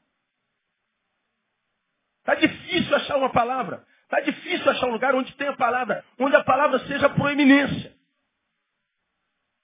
Está 2.20 2.36
difícil 2.36 2.96
achar 2.96 3.18
uma 3.18 3.30
palavra. 3.30 3.86
Está 4.04 4.22
difícil 4.22 4.72
achar 4.72 4.88
um 4.88 4.94
lugar 4.94 5.14
onde 5.14 5.36
tem 5.36 5.50
a 5.50 5.56
palavra, 5.58 6.06
onde 6.18 6.38
a 6.38 6.44
palavra 6.44 6.80
seja 6.88 7.10
proeminência. 7.10 7.94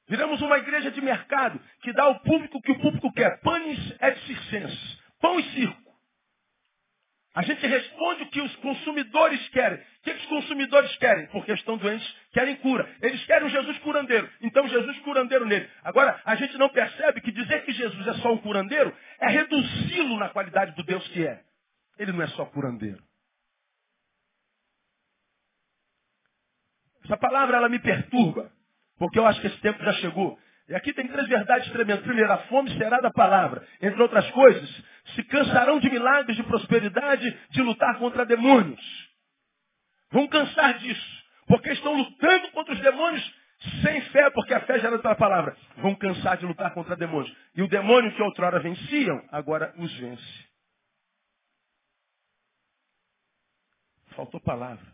Viramos 0.10 0.41
uma 0.41 0.58
igreja 0.58 0.91
de 0.91 1.00
mercado 1.00 1.58
que 1.82 1.93
dá 1.93 2.04
ao 2.04 2.19
público 2.19 2.58
o 2.58 2.62
que 2.62 2.71
o 2.73 2.80
público 2.82 3.12
quer. 3.13 3.39
Panis 3.39 3.80
et 4.02 4.17
circenses. 4.26 5.00
Pão 5.21 5.39
e 5.39 5.43
circo. 5.54 5.87
A 7.38 7.43
gente 7.43 7.67
responde 7.67 8.23
o 8.23 8.30
que 8.32 8.41
os 8.41 8.56
consumidores 8.56 9.47
querem. 9.50 9.78
O 9.78 10.04
que 10.04 10.10
os 10.10 10.26
consumidores 10.26 10.97
querem? 10.97 11.28
Porque 11.28 11.52
estão 11.52 11.78
doentes, 11.78 12.15
querem 12.32 12.56
cura. 12.56 12.89
Eles 13.00 13.23
querem 13.28 13.45
um 13.45 13.50
Jesus 13.52 13.78
curandeiro. 13.78 14.28
Então 14.41 14.67
Jesus 14.67 14.97
curandeiro 15.02 15.45
nele. 15.45 15.69
Agora, 15.84 16.19
a 16.26 16.34
gente 16.34 16.58
não 16.58 16.67
percebe 16.67 17.21
que 17.21 17.32
dizer 17.32 17.63
que 17.63 17.73
Jesus 17.73 18.08
é 18.08 18.13
só 18.15 18.34
um 18.34 18.39
curandeiro 18.39 18.91
é 19.19 19.30
reduzi-lo 19.30 20.17
na 20.17 20.30
qualidade 20.30 20.76
do 20.76 20.82
Deus 20.82 21.08
que 21.10 21.28
é. 21.28 21.43
Ele 22.00 22.12
não 22.12 22.23
é 22.23 22.28
só 22.30 22.43
curandeiro. 22.45 23.04
Essa 27.06 27.17
palavra 27.17 27.58
ela 27.58 27.69
me 27.69 27.78
perturba, 27.78 28.52
porque 28.97 29.19
eu 29.19 29.28
acho 29.28 29.39
que 29.41 29.47
esse 29.47 29.62
tempo 29.62 29.84
já 29.84 29.93
chegou 29.93 30.39
e 30.69 30.75
aqui 30.75 30.91
tem 30.93 31.08
três 31.08 31.27
verdades 31.27 31.71
tremendas. 31.71 32.03
Primeiro, 32.03 32.32
a 32.32 32.39
fome 32.39 32.69
será 32.77 32.99
da 32.99 33.10
palavra. 33.10 33.65
Entre 33.82 34.01
outras 34.01 34.30
coisas, 34.32 34.84
se 35.15 35.23
cansarão 35.23 35.80
de 35.80 35.89
milagres, 35.89 36.36
de 36.36 36.43
prosperidade, 36.43 37.39
de 37.49 37.62
lutar 37.62 37.97
contra 37.97 38.25
demônios. 38.25 38.82
Vão 40.12 40.27
cansar 40.27 40.77
disso. 40.80 41.25
Porque 41.47 41.71
estão 41.71 41.93
lutando 41.93 42.51
contra 42.51 42.73
os 42.73 42.82
demônios 42.82 43.34
sem 43.82 44.01
fé, 44.12 44.30
porque 44.32 44.53
a 44.53 44.62
fé 44.62 44.80
gera 44.80 44.99
pela 44.99 45.15
palavra. 45.15 45.56
Vão 45.77 45.95
cansar 45.95 46.38
de 46.38 46.45
lutar 46.45 46.73
contra 46.73 46.97
demônios. 46.97 47.34
E 47.56 47.62
o 47.62 47.69
demônio 47.69 48.13
que 48.13 48.21
outrora 48.21 48.60
venciam, 48.60 49.23
agora 49.32 49.73
os 49.77 49.93
vence. 49.97 50.47
Faltou 54.15 54.41
palavra. 54.41 54.86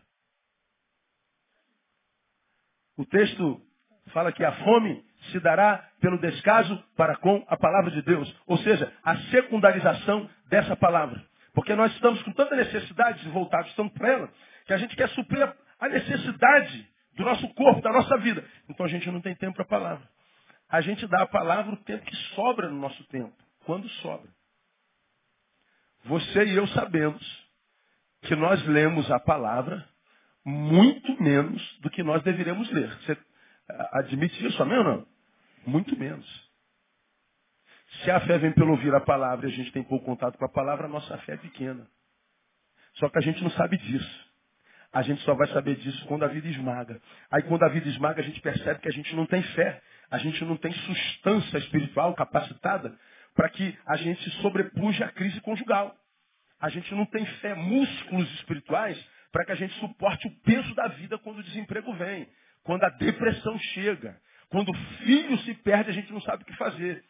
O 2.96 3.04
texto 3.04 3.60
fala 4.14 4.32
que 4.32 4.44
a 4.44 4.52
fome 4.52 5.04
se 5.32 5.40
dará 5.40 5.86
pelo 6.00 6.18
descaso 6.18 6.82
para 6.96 7.16
com 7.16 7.44
a 7.48 7.56
palavra 7.56 7.90
de 7.90 8.00
Deus. 8.02 8.32
Ou 8.46 8.56
seja, 8.58 8.90
a 9.02 9.16
secundarização 9.30 10.30
dessa 10.48 10.76
palavra. 10.76 11.22
Porque 11.52 11.74
nós 11.74 11.92
estamos 11.92 12.22
com 12.22 12.32
tanta 12.32 12.56
necessidade, 12.56 13.28
voltados 13.28 13.68
estamos 13.70 13.92
para 13.92 14.08
ela, 14.08 14.30
que 14.66 14.72
a 14.72 14.76
gente 14.78 14.96
quer 14.96 15.08
suprir 15.10 15.52
a 15.80 15.88
necessidade 15.88 16.88
do 17.16 17.24
nosso 17.24 17.46
corpo, 17.54 17.82
da 17.82 17.92
nossa 17.92 18.16
vida. 18.18 18.44
Então 18.68 18.86
a 18.86 18.88
gente 18.88 19.10
não 19.10 19.20
tem 19.20 19.34
tempo 19.34 19.54
para 19.54 19.64
a 19.64 19.68
palavra. 19.68 20.08
A 20.68 20.80
gente 20.80 21.06
dá 21.06 21.22
a 21.22 21.26
palavra 21.26 21.74
o 21.74 21.84
tempo 21.84 22.04
que 22.04 22.16
sobra 22.34 22.68
no 22.68 22.78
nosso 22.78 23.04
tempo. 23.08 23.34
Quando 23.66 23.88
sobra. 24.00 24.28
Você 26.04 26.44
e 26.44 26.56
eu 26.56 26.66
sabemos 26.68 27.22
que 28.22 28.34
nós 28.34 28.64
lemos 28.66 29.10
a 29.10 29.18
palavra 29.18 29.86
muito 30.44 31.22
menos 31.22 31.78
do 31.80 31.90
que 31.90 32.02
nós 32.02 32.22
deveríamos 32.22 32.70
ler. 32.70 32.90
Você 33.00 33.16
admite 33.68 34.46
isso, 34.46 34.62
amém 34.62 34.78
ou 34.78 34.84
não? 34.84 35.06
Muito 35.66 35.98
menos. 35.98 36.26
Se 38.02 38.10
a 38.10 38.20
fé 38.20 38.38
vem 38.38 38.52
pelo 38.52 38.72
ouvir 38.72 38.94
a 38.94 39.00
palavra 39.00 39.48
e 39.48 39.52
a 39.52 39.54
gente 39.54 39.72
tem 39.72 39.82
pouco 39.82 40.04
contato 40.04 40.36
com 40.36 40.44
a 40.44 40.48
palavra, 40.48 40.86
a 40.86 40.88
nossa 40.88 41.16
fé 41.18 41.34
é 41.34 41.36
pequena. 41.36 41.86
Só 42.94 43.08
que 43.08 43.18
a 43.18 43.22
gente 43.22 43.42
não 43.42 43.50
sabe 43.50 43.76
disso. 43.78 44.34
A 44.92 45.02
gente 45.02 45.22
só 45.22 45.34
vai 45.34 45.48
saber 45.48 45.76
disso 45.76 46.04
quando 46.06 46.24
a 46.24 46.28
vida 46.28 46.46
esmaga. 46.48 47.00
Aí 47.30 47.42
quando 47.42 47.64
a 47.64 47.68
vida 47.68 47.88
esmaga, 47.88 48.20
a 48.20 48.24
gente 48.24 48.40
percebe 48.40 48.80
que 48.80 48.88
a 48.88 48.92
gente 48.92 49.14
não 49.16 49.26
tem 49.26 49.42
fé. 49.42 49.82
A 50.10 50.18
gente 50.18 50.44
não 50.44 50.56
tem 50.56 50.72
substância 50.72 51.58
espiritual 51.58 52.14
capacitada 52.14 52.96
para 53.34 53.48
que 53.48 53.76
a 53.86 53.96
gente 53.96 54.30
sobrepuja 54.42 55.06
a 55.06 55.12
crise 55.12 55.40
conjugal. 55.40 55.96
A 56.60 56.68
gente 56.68 56.94
não 56.94 57.04
tem 57.06 57.26
fé, 57.26 57.54
músculos 57.54 58.32
espirituais 58.34 58.98
para 59.32 59.44
que 59.44 59.52
a 59.52 59.56
gente 59.56 59.74
suporte 59.80 60.28
o 60.28 60.30
peso 60.42 60.72
da 60.76 60.86
vida 60.86 61.18
quando 61.18 61.38
o 61.40 61.42
desemprego 61.42 61.92
vem, 61.94 62.28
quando 62.64 62.82
a 62.84 62.88
depressão 62.88 63.58
chega, 63.58 64.20
quando 64.48 64.70
o 64.70 64.74
filho 65.04 65.38
se 65.40 65.54
perde, 65.54 65.90
a 65.90 65.92
gente 65.92 66.12
não 66.12 66.20
sabe 66.22 66.42
o 66.42 66.46
que 66.46 66.56
fazer. 66.56 67.04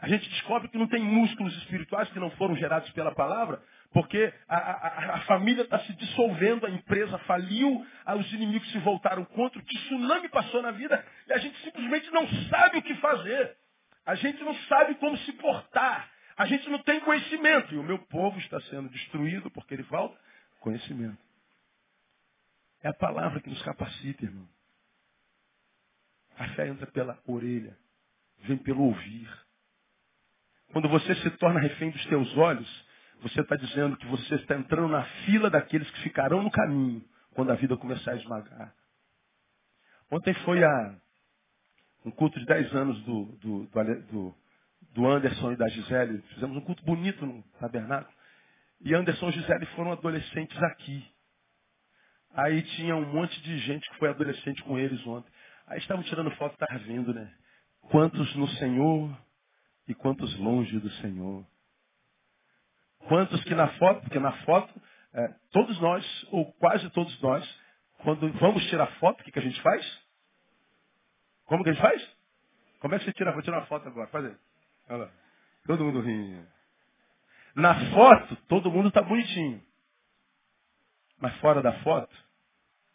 A 0.00 0.08
gente 0.08 0.28
descobre 0.28 0.68
que 0.68 0.78
não 0.78 0.86
tem 0.86 1.02
músculos 1.02 1.56
espirituais 1.58 2.08
que 2.10 2.20
não 2.20 2.30
foram 2.32 2.56
gerados 2.56 2.88
pela 2.90 3.14
palavra, 3.14 3.60
porque 3.92 4.32
a, 4.48 4.56
a, 4.56 5.14
a 5.14 5.20
família 5.22 5.62
está 5.62 5.78
se 5.80 5.92
dissolvendo, 5.94 6.66
a 6.66 6.70
empresa 6.70 7.18
faliu, 7.20 7.84
os 8.16 8.32
inimigos 8.32 8.70
se 8.70 8.78
voltaram 8.78 9.24
contra, 9.24 9.58
o 9.58 9.64
tsunami 9.64 10.28
passou 10.28 10.62
na 10.62 10.70
vida 10.70 11.04
e 11.26 11.32
a 11.32 11.38
gente 11.38 11.58
simplesmente 11.62 12.10
não 12.10 12.28
sabe 12.48 12.78
o 12.78 12.82
que 12.82 12.94
fazer. 12.96 13.56
A 14.06 14.14
gente 14.14 14.42
não 14.42 14.54
sabe 14.54 14.94
como 14.96 15.16
se 15.18 15.32
portar. 15.32 16.10
A 16.36 16.46
gente 16.46 16.70
não 16.70 16.78
tem 16.78 17.00
conhecimento. 17.00 17.74
E 17.74 17.78
o 17.78 17.82
meu 17.82 17.98
povo 17.98 18.38
está 18.38 18.60
sendo 18.62 18.88
destruído 18.88 19.50
porque 19.50 19.74
ele 19.74 19.82
falta 19.84 20.16
conhecimento. 20.60 21.18
É 22.82 22.88
a 22.88 22.94
palavra 22.94 23.40
que 23.40 23.50
nos 23.50 23.62
capacita, 23.62 24.24
irmão. 24.24 24.48
A 26.38 26.48
fé 26.50 26.68
entra 26.68 26.86
pela 26.86 27.18
orelha, 27.26 27.76
vem 28.44 28.56
pelo 28.58 28.84
ouvir. 28.84 29.28
Quando 30.72 30.88
você 30.88 31.14
se 31.16 31.30
torna 31.32 31.60
refém 31.60 31.90
dos 31.90 32.04
teus 32.06 32.36
olhos, 32.36 32.86
você 33.22 33.40
está 33.40 33.56
dizendo 33.56 33.96
que 33.96 34.06
você 34.06 34.36
está 34.36 34.54
entrando 34.54 34.88
na 34.88 35.02
fila 35.24 35.50
daqueles 35.50 35.90
que 35.90 36.02
ficarão 36.02 36.42
no 36.42 36.50
caminho 36.50 37.04
quando 37.34 37.50
a 37.50 37.56
vida 37.56 37.76
começar 37.76 38.12
a 38.12 38.16
esmagar. 38.16 38.74
Ontem 40.10 40.32
foi 40.44 40.62
a, 40.62 40.96
um 42.04 42.10
culto 42.10 42.38
de 42.38 42.46
10 42.46 42.74
anos 42.74 43.02
do, 43.02 43.24
do, 43.36 43.66
do, 44.10 44.34
do, 44.94 45.08
Anderson 45.08 45.52
e 45.52 45.56
da 45.56 45.68
Gisele. 45.68 46.22
Fizemos 46.34 46.56
um 46.56 46.60
culto 46.60 46.84
bonito 46.84 47.26
no 47.26 47.42
tabernáculo. 47.60 48.12
E 48.80 48.94
Anderson 48.94 49.28
e 49.28 49.32
Gisele 49.32 49.66
foram 49.74 49.92
adolescentes 49.92 50.56
aqui. 50.62 51.04
Aí 52.34 52.62
tinha 52.62 52.94
um 52.94 53.12
monte 53.12 53.40
de 53.42 53.58
gente 53.58 53.88
que 53.90 53.96
foi 53.96 54.08
adolescente 54.08 54.62
com 54.62 54.78
eles 54.78 55.04
ontem. 55.06 55.30
Aí 55.68 55.78
estavam 55.78 56.02
tirando 56.04 56.30
foto, 56.32 56.54
estava 56.54 56.78
vendo, 56.78 57.12
né? 57.12 57.32
Quantos 57.90 58.34
no 58.36 58.48
Senhor 58.48 59.16
e 59.86 59.94
quantos 59.94 60.34
longe 60.38 60.78
do 60.78 60.90
Senhor. 60.92 61.46
Quantos 63.06 63.42
que 63.44 63.54
na 63.54 63.68
foto, 63.74 64.00
porque 64.02 64.18
na 64.18 64.32
foto, 64.44 64.82
é, 65.12 65.28
todos 65.52 65.78
nós, 65.80 66.26
ou 66.30 66.52
quase 66.54 66.88
todos 66.90 67.20
nós, 67.20 67.60
quando 67.98 68.32
vamos 68.34 68.64
tirar 68.66 68.86
foto, 68.98 69.20
o 69.20 69.24
que, 69.24 69.32
que 69.32 69.38
a 69.38 69.42
gente 69.42 69.60
faz? 69.62 70.02
Como 71.44 71.62
que 71.62 71.70
a 71.70 71.72
gente 71.72 71.82
faz? 71.82 72.16
Como 72.80 72.94
é 72.94 72.98
que 72.98 73.04
você 73.04 73.12
tira? 73.12 73.32
Vou 73.32 73.42
tirar 73.42 73.58
uma 73.58 73.66
foto 73.66 73.88
agora, 73.88 74.08
faz 74.08 74.24
aí. 74.24 74.36
Olha 74.88 75.04
lá. 75.04 75.10
Todo 75.66 75.84
mundo 75.84 76.00
rindo. 76.00 76.46
Na 77.54 77.90
foto, 77.90 78.36
todo 78.48 78.70
mundo 78.70 78.88
está 78.88 79.02
bonitinho. 79.02 79.62
Mas 81.18 81.36
fora 81.38 81.60
da 81.60 81.72
foto, 81.80 82.14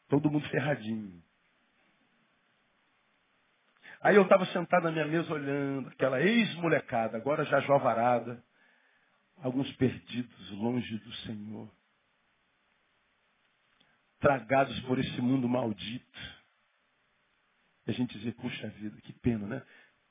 todo 0.10 0.30
mundo 0.32 0.48
ferradinho. 0.50 1.23
Aí 4.04 4.18
eu 4.18 4.24
estava 4.24 4.46
sentado 4.48 4.84
na 4.84 4.92
minha 4.92 5.06
mesa 5.06 5.34
olhando, 5.34 5.88
aquela 5.88 6.22
ex-molecada, 6.22 7.16
agora 7.16 7.46
já 7.46 7.62
jovarada, 7.62 8.44
alguns 9.38 9.72
perdidos 9.78 10.52
longe 10.52 10.98
do 10.98 11.14
Senhor, 11.20 11.74
tragados 14.20 14.78
por 14.82 15.00
esse 15.00 15.22
mundo 15.22 15.48
maldito. 15.48 16.20
E 17.88 17.92
a 17.92 17.94
gente 17.94 18.18
dizia, 18.18 18.34
puxa 18.34 18.68
vida, 18.72 19.00
que 19.04 19.14
pena, 19.14 19.48
né? 19.48 19.64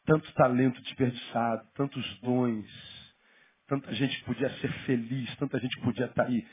Tanto 0.06 0.32
talento 0.32 0.80
desperdiçado, 0.80 1.68
tantos 1.74 2.20
dons, 2.20 3.14
tanta 3.66 3.92
gente 3.92 4.24
podia 4.24 4.48
ser 4.60 4.72
feliz, 4.86 5.36
tanta 5.36 5.60
gente 5.60 5.78
podia 5.80 6.06
estar 6.06 6.24
tá 6.24 6.30
aí 6.30 6.48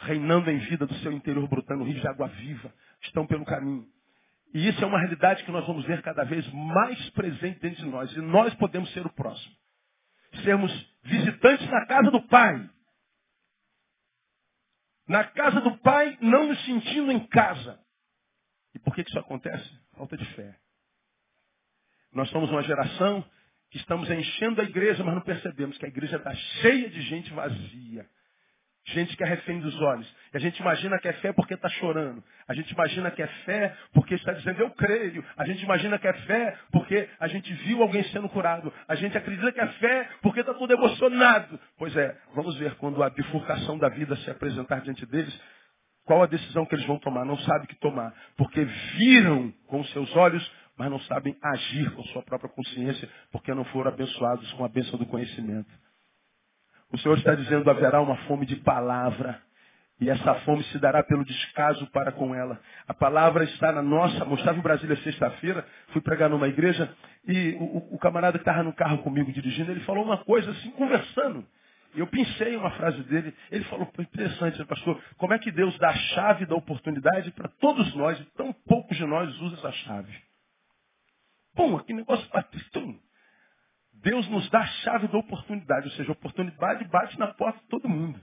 reinando 0.00 0.50
em 0.50 0.58
vida 0.60 0.86
do 0.86 0.94
seu 1.00 1.12
interior, 1.12 1.46
brotando 1.48 1.84
rios 1.84 2.00
de 2.00 2.08
água 2.08 2.28
viva, 2.28 2.72
estão 3.02 3.26
pelo 3.26 3.44
caminho. 3.44 3.86
E 4.54 4.68
isso 4.68 4.82
é 4.82 4.86
uma 4.86 4.98
realidade 4.98 5.44
que 5.44 5.50
nós 5.50 5.66
vamos 5.66 5.84
ver 5.84 6.02
cada 6.02 6.24
vez 6.24 6.46
mais 6.52 7.10
presente 7.10 7.60
dentro 7.60 7.84
de 7.84 7.90
nós. 7.90 8.10
E 8.12 8.20
nós 8.20 8.54
podemos 8.54 8.90
ser 8.92 9.04
o 9.06 9.12
próximo. 9.12 9.54
Sermos 10.42 10.72
visitantes 11.02 11.68
na 11.70 11.86
casa 11.86 12.10
do 12.10 12.22
Pai. 12.28 12.68
Na 15.06 15.24
casa 15.24 15.60
do 15.60 15.76
Pai, 15.78 16.16
não 16.20 16.48
nos 16.48 16.64
sentindo 16.64 17.12
em 17.12 17.26
casa. 17.28 17.78
E 18.74 18.78
por 18.78 18.94
que 18.94 19.02
isso 19.02 19.18
acontece? 19.18 19.68
Falta 19.96 20.16
de 20.16 20.24
fé. 20.34 20.58
Nós 22.12 22.28
somos 22.30 22.50
uma 22.50 22.62
geração 22.62 23.24
que 23.70 23.78
estamos 23.78 24.10
enchendo 24.10 24.60
a 24.60 24.64
igreja, 24.64 25.04
mas 25.04 25.14
não 25.14 25.22
percebemos 25.22 25.76
que 25.76 25.84
a 25.84 25.88
igreja 25.88 26.16
está 26.16 26.34
cheia 26.34 26.88
de 26.88 27.02
gente 27.02 27.32
vazia. 27.32 28.08
Gente 28.92 29.16
que 29.16 29.22
é 29.22 29.26
refém 29.26 29.60
dos 29.60 29.78
olhos. 29.82 30.16
E 30.32 30.36
a 30.38 30.40
gente 30.40 30.58
imagina 30.60 30.98
que 30.98 31.08
é 31.08 31.12
fé 31.14 31.30
porque 31.32 31.52
está 31.52 31.68
chorando. 31.68 32.24
A 32.46 32.54
gente 32.54 32.70
imagina 32.70 33.10
que 33.10 33.22
é 33.22 33.26
fé 33.26 33.76
porque 33.92 34.14
está 34.14 34.32
dizendo 34.32 34.60
eu 34.60 34.70
creio. 34.70 35.22
A 35.36 35.44
gente 35.44 35.62
imagina 35.62 35.98
que 35.98 36.08
é 36.08 36.12
fé 36.12 36.56
porque 36.72 37.06
a 37.20 37.28
gente 37.28 37.52
viu 37.52 37.82
alguém 37.82 38.02
sendo 38.04 38.30
curado. 38.30 38.72
A 38.86 38.94
gente 38.94 39.16
acredita 39.16 39.52
que 39.52 39.60
é 39.60 39.66
fé 39.66 40.08
porque 40.22 40.40
está 40.40 40.54
todo 40.54 40.72
emocionado. 40.72 41.60
Pois 41.76 41.94
é, 41.96 42.16
vamos 42.34 42.56
ver 42.56 42.76
quando 42.76 43.02
a 43.02 43.10
bifurcação 43.10 43.76
da 43.78 43.90
vida 43.90 44.16
se 44.16 44.30
apresentar 44.30 44.80
diante 44.80 45.04
deles, 45.04 45.38
qual 46.06 46.22
a 46.22 46.26
decisão 46.26 46.64
que 46.64 46.74
eles 46.74 46.86
vão 46.86 46.98
tomar. 46.98 47.26
Não 47.26 47.36
sabem 47.40 47.64
o 47.64 47.68
que 47.68 47.76
tomar. 47.76 48.14
Porque 48.38 48.64
viram 48.96 49.52
com 49.66 49.84
seus 49.84 50.16
olhos, 50.16 50.50
mas 50.78 50.90
não 50.90 51.00
sabem 51.00 51.36
agir 51.42 51.90
com 51.90 52.02
sua 52.04 52.22
própria 52.22 52.48
consciência, 52.48 53.06
porque 53.30 53.52
não 53.52 53.64
foram 53.66 53.92
abençoados 53.92 54.50
com 54.54 54.64
a 54.64 54.68
bênção 54.68 54.98
do 54.98 55.04
conhecimento. 55.04 55.68
O 56.92 56.98
Senhor 56.98 57.18
está 57.18 57.34
dizendo 57.34 57.70
haverá 57.70 58.00
uma 58.00 58.16
fome 58.26 58.46
de 58.46 58.56
palavra. 58.56 59.40
E 60.00 60.08
essa 60.08 60.34
fome 60.40 60.62
se 60.64 60.78
dará 60.78 61.02
pelo 61.02 61.24
descaso 61.24 61.84
para 61.90 62.12
com 62.12 62.34
ela. 62.34 62.60
A 62.86 62.94
palavra 62.94 63.44
está 63.44 63.72
na 63.72 63.82
nossa. 63.82 64.24
Mostrava 64.24 64.58
em 64.58 64.62
Brasília 64.62 64.96
sexta-feira, 64.98 65.66
fui 65.88 66.00
pregar 66.00 66.30
numa 66.30 66.46
igreja, 66.46 66.88
e 67.26 67.56
o, 67.58 67.94
o 67.94 67.98
camarada 67.98 68.38
que 68.38 68.42
estava 68.42 68.62
no 68.62 68.72
carro 68.72 68.98
comigo 68.98 69.32
dirigindo, 69.32 69.72
ele 69.72 69.80
falou 69.80 70.04
uma 70.04 70.18
coisa 70.18 70.50
assim, 70.52 70.70
conversando. 70.70 71.44
Eu 71.96 72.06
pensei 72.06 72.54
uma 72.56 72.70
frase 72.72 73.02
dele, 73.04 73.34
ele 73.50 73.64
falou, 73.64 73.90
interessante, 73.98 74.64
pastor, 74.66 75.02
como 75.16 75.32
é 75.32 75.38
que 75.38 75.50
Deus 75.50 75.76
dá 75.78 75.88
a 75.88 75.96
chave 75.96 76.46
da 76.46 76.54
oportunidade 76.54 77.32
para 77.32 77.48
todos 77.48 77.92
nós, 77.96 78.20
e 78.20 78.24
tão 78.36 78.52
poucos 78.52 78.96
de 78.96 79.04
nós 79.04 79.34
usam 79.40 79.58
essa 79.58 79.72
chave. 79.72 80.14
Bom, 81.54 81.76
que 81.80 81.92
negócio 81.92 82.28
patrício. 82.28 83.00
Deus 84.00 84.28
nos 84.28 84.48
dá 84.50 84.60
a 84.60 84.66
chave 84.66 85.08
da 85.08 85.18
oportunidade, 85.18 85.86
ou 85.86 85.92
seja, 85.92 86.10
a 86.10 86.12
oportunidade 86.12 86.84
bate 86.86 87.18
na 87.18 87.34
porta 87.34 87.58
de 87.60 87.66
todo 87.66 87.88
mundo. 87.88 88.20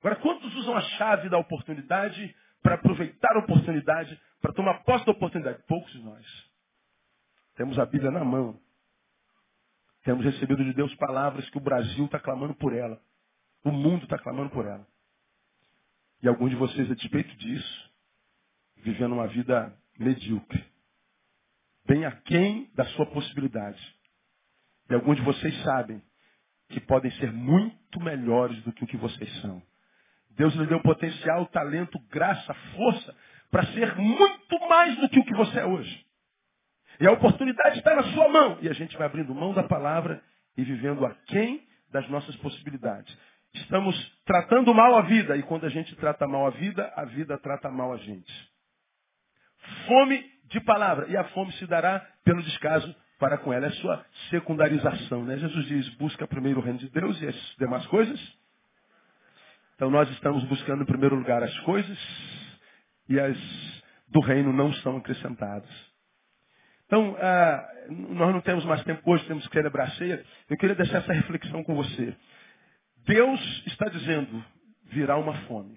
Agora, 0.00 0.16
quantos 0.16 0.54
usam 0.56 0.76
a 0.76 0.80
chave 0.80 1.28
da 1.28 1.38
oportunidade 1.38 2.34
para 2.62 2.74
aproveitar 2.74 3.36
a 3.36 3.40
oportunidade, 3.40 4.20
para 4.40 4.52
tomar 4.52 4.82
posse 4.84 5.04
da 5.04 5.12
oportunidade? 5.12 5.62
Poucos 5.66 5.92
de 5.92 6.02
nós. 6.02 6.26
Temos 7.54 7.78
a 7.78 7.86
Bíblia 7.86 8.10
na 8.10 8.24
mão. 8.24 8.58
Temos 10.02 10.24
recebido 10.24 10.64
de 10.64 10.72
Deus 10.72 10.92
palavras 10.96 11.48
que 11.50 11.58
o 11.58 11.60
Brasil 11.60 12.06
está 12.06 12.18
clamando 12.18 12.54
por 12.54 12.72
ela. 12.72 13.00
O 13.62 13.70
mundo 13.70 14.04
está 14.04 14.18
clamando 14.18 14.50
por 14.50 14.66
ela. 14.66 14.86
E 16.22 16.28
alguns 16.28 16.50
de 16.50 16.56
vocês, 16.56 16.90
a 16.90 16.94
despeito 16.94 17.34
disso, 17.36 17.92
vivendo 18.76 19.12
uma 19.12 19.28
vida 19.28 19.76
medíocre. 19.98 20.71
Bem 21.86 22.04
aquém 22.04 22.70
da 22.74 22.84
sua 22.86 23.06
possibilidade. 23.06 23.80
E 24.90 24.94
alguns 24.94 25.16
de 25.16 25.22
vocês 25.22 25.62
sabem 25.62 26.02
que 26.68 26.80
podem 26.80 27.10
ser 27.12 27.32
muito 27.32 28.00
melhores 28.00 28.62
do 28.62 28.72
que 28.72 28.84
o 28.84 28.86
que 28.86 28.96
vocês 28.96 29.40
são. 29.40 29.62
Deus 30.30 30.54
lhe 30.54 30.66
deu 30.66 30.80
potencial, 30.80 31.46
talento, 31.46 31.98
graça, 32.08 32.54
força 32.76 33.14
para 33.50 33.66
ser 33.66 33.94
muito 33.96 34.58
mais 34.68 34.96
do 34.98 35.08
que 35.08 35.18
o 35.18 35.24
que 35.24 35.34
você 35.34 35.60
é 35.60 35.66
hoje. 35.66 36.06
E 37.00 37.06
a 37.06 37.12
oportunidade 37.12 37.78
está 37.78 37.94
na 37.94 38.02
sua 38.14 38.28
mão. 38.28 38.58
E 38.62 38.68
a 38.68 38.72
gente 38.72 38.96
vai 38.96 39.06
abrindo 39.06 39.34
mão 39.34 39.52
da 39.52 39.62
palavra 39.62 40.22
e 40.56 40.64
vivendo 40.64 41.04
aquém 41.04 41.66
das 41.90 42.08
nossas 42.08 42.34
possibilidades. 42.36 43.14
Estamos 43.54 43.94
tratando 44.24 44.72
mal 44.72 44.96
a 44.96 45.02
vida. 45.02 45.36
E 45.36 45.42
quando 45.42 45.66
a 45.66 45.68
gente 45.68 45.94
trata 45.96 46.26
mal 46.26 46.46
a 46.46 46.50
vida, 46.50 46.90
a 46.96 47.04
vida 47.04 47.36
trata 47.38 47.70
mal 47.70 47.92
a 47.92 47.98
gente. 47.98 48.50
Fome 49.86 50.24
de 50.52 50.60
palavra. 50.60 51.06
E 51.08 51.16
a 51.16 51.24
fome 51.24 51.52
se 51.54 51.66
dará 51.66 52.06
pelo 52.24 52.42
descaso 52.42 52.94
para 53.18 53.38
com 53.38 53.52
ela. 53.52 53.66
É 53.66 53.70
sua 53.70 54.04
secundarização. 54.30 55.24
Né? 55.24 55.38
Jesus 55.38 55.66
diz, 55.66 55.88
busca 55.96 56.26
primeiro 56.26 56.60
o 56.60 56.62
reino 56.62 56.78
de 56.78 56.88
Deus 56.88 57.20
e 57.20 57.26
as 57.26 57.56
demais 57.58 57.84
coisas 57.86 58.20
então 59.82 59.90
nós 59.90 60.08
estamos 60.10 60.44
buscando 60.44 60.84
em 60.84 60.86
primeiro 60.86 61.16
lugar 61.16 61.42
as 61.42 61.58
coisas 61.60 61.98
e 63.08 63.18
as 63.18 63.36
do 64.06 64.20
reino 64.20 64.52
não 64.52 64.72
são 64.74 64.98
acrescentadas. 64.98 65.68
Então, 66.86 67.16
ah, 67.18 67.68
nós 67.90 68.32
não 68.32 68.40
temos 68.42 68.64
mais 68.64 68.84
tempo 68.84 69.02
hoje, 69.10 69.26
temos 69.26 69.44
que 69.48 69.52
celebrar 69.52 69.88
a 69.88 69.90
ceia. 69.92 70.24
Eu 70.48 70.56
queria 70.56 70.76
deixar 70.76 70.98
essa 70.98 71.12
reflexão 71.12 71.64
com 71.64 71.74
você. 71.74 72.14
Deus 73.06 73.40
está 73.66 73.88
dizendo, 73.88 74.44
virá 74.84 75.16
uma 75.16 75.34
fome. 75.48 75.76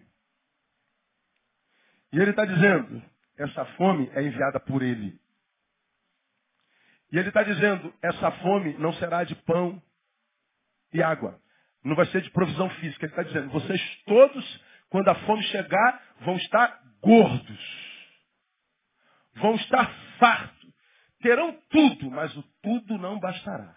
E 2.13 2.19
Ele 2.19 2.29
está 2.29 2.45
dizendo, 2.45 3.01
essa 3.37 3.65
fome 3.77 4.09
é 4.13 4.21
enviada 4.21 4.59
por 4.59 4.81
Ele. 4.81 5.19
E 7.11 7.17
Ele 7.17 7.29
está 7.29 7.43
dizendo, 7.43 7.93
essa 8.01 8.31
fome 8.31 8.73
não 8.77 8.93
será 8.93 9.23
de 9.23 9.35
pão 9.35 9.81
e 10.93 11.01
água. 11.03 11.39
Não 11.83 11.95
vai 11.95 12.05
ser 12.07 12.21
de 12.21 12.31
provisão 12.31 12.69
física. 12.71 13.05
Ele 13.05 13.11
está 13.11 13.23
dizendo, 13.23 13.49
vocês 13.49 13.81
todos, 14.05 14.63
quando 14.89 15.07
a 15.09 15.15
fome 15.25 15.43
chegar, 15.43 16.03
vão 16.21 16.35
estar 16.37 16.81
gordos. 17.01 17.85
Vão 19.35 19.55
estar 19.55 19.91
fartos. 20.17 20.73
Terão 21.21 21.53
tudo, 21.69 22.09
mas 22.11 22.35
o 22.35 22.43
tudo 22.61 22.97
não 22.97 23.19
bastará. 23.19 23.75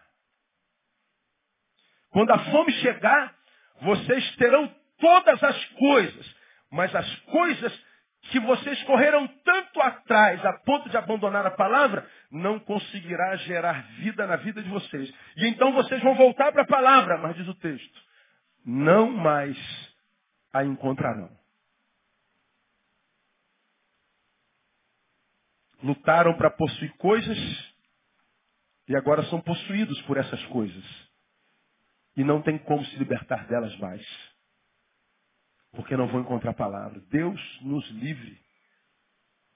Quando 2.11 2.31
a 2.31 2.39
fome 2.51 2.73
chegar, 2.73 3.37
vocês 3.83 4.37
terão 4.37 4.75
todas 4.99 5.43
as 5.43 5.65
coisas, 5.67 6.37
mas 6.71 6.95
as 6.95 7.21
coisas 7.21 7.88
que 8.31 8.41
vocês 8.41 8.83
correram 8.85 9.27
tanto 9.45 9.81
atrás 9.81 10.45
a 10.45 10.53
ponto 10.61 10.89
de 10.89 10.97
abandonar 10.97 11.47
a 11.47 11.51
palavra, 11.51 12.09
não 12.31 12.59
conseguirá 12.59 13.37
gerar 13.37 13.83
vida 14.01 14.27
na 14.27 14.37
vida 14.37 14.63
de 14.63 14.69
vocês. 14.69 15.13
E 15.37 15.47
então 15.47 15.73
vocês 15.73 16.03
vão 16.03 16.15
voltar 16.15 16.53
para 16.53 16.63
a 16.63 16.67
palavra, 16.67 17.19
mas 17.19 17.37
diz 17.37 17.49
o 17.49 17.55
texto, 17.55 18.03
não 18.65 19.11
mais 19.11 19.57
a 20.53 20.65
encontrarão. 20.65 21.31
Lutaram 25.83 26.37
para 26.37 26.51
possuir 26.51 26.93
coisas 26.97 27.39
e 28.89 28.97
agora 28.97 29.23
são 29.25 29.41
possuídos 29.41 30.01
por 30.03 30.17
essas 30.17 30.45
coisas. 30.47 30.85
E 32.17 32.25
não 32.25 32.43
tem 32.43 32.59
como 32.59 32.85
se 32.85 32.97
libertar 32.97 33.47
delas 33.47 33.77
mais 33.79 34.28
porque 35.79 35.97
não 35.97 36.09
vão 36.09 36.23
encontrar 36.23 36.51
a 36.51 36.55
palavra. 36.55 36.99
Deus 37.09 37.41
nos 37.61 37.89
livre 37.91 38.37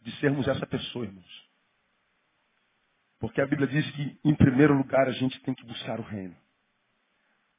de 0.03 0.17
sermos 0.21 0.47
essa 0.47 0.65
pessoa, 0.65 1.05
irmãos. 1.05 1.51
Porque 3.19 3.41
a 3.41 3.47
Bíblia 3.47 3.67
diz 3.67 3.91
que, 3.91 4.21
em 4.25 4.33
primeiro 4.37 4.73
lugar, 4.73 5.09
a 5.09 5.11
gente 5.11 5.41
tem 5.41 5.53
que 5.53 5.67
buscar 5.67 5.99
o 5.99 6.05
reino. 6.05 6.37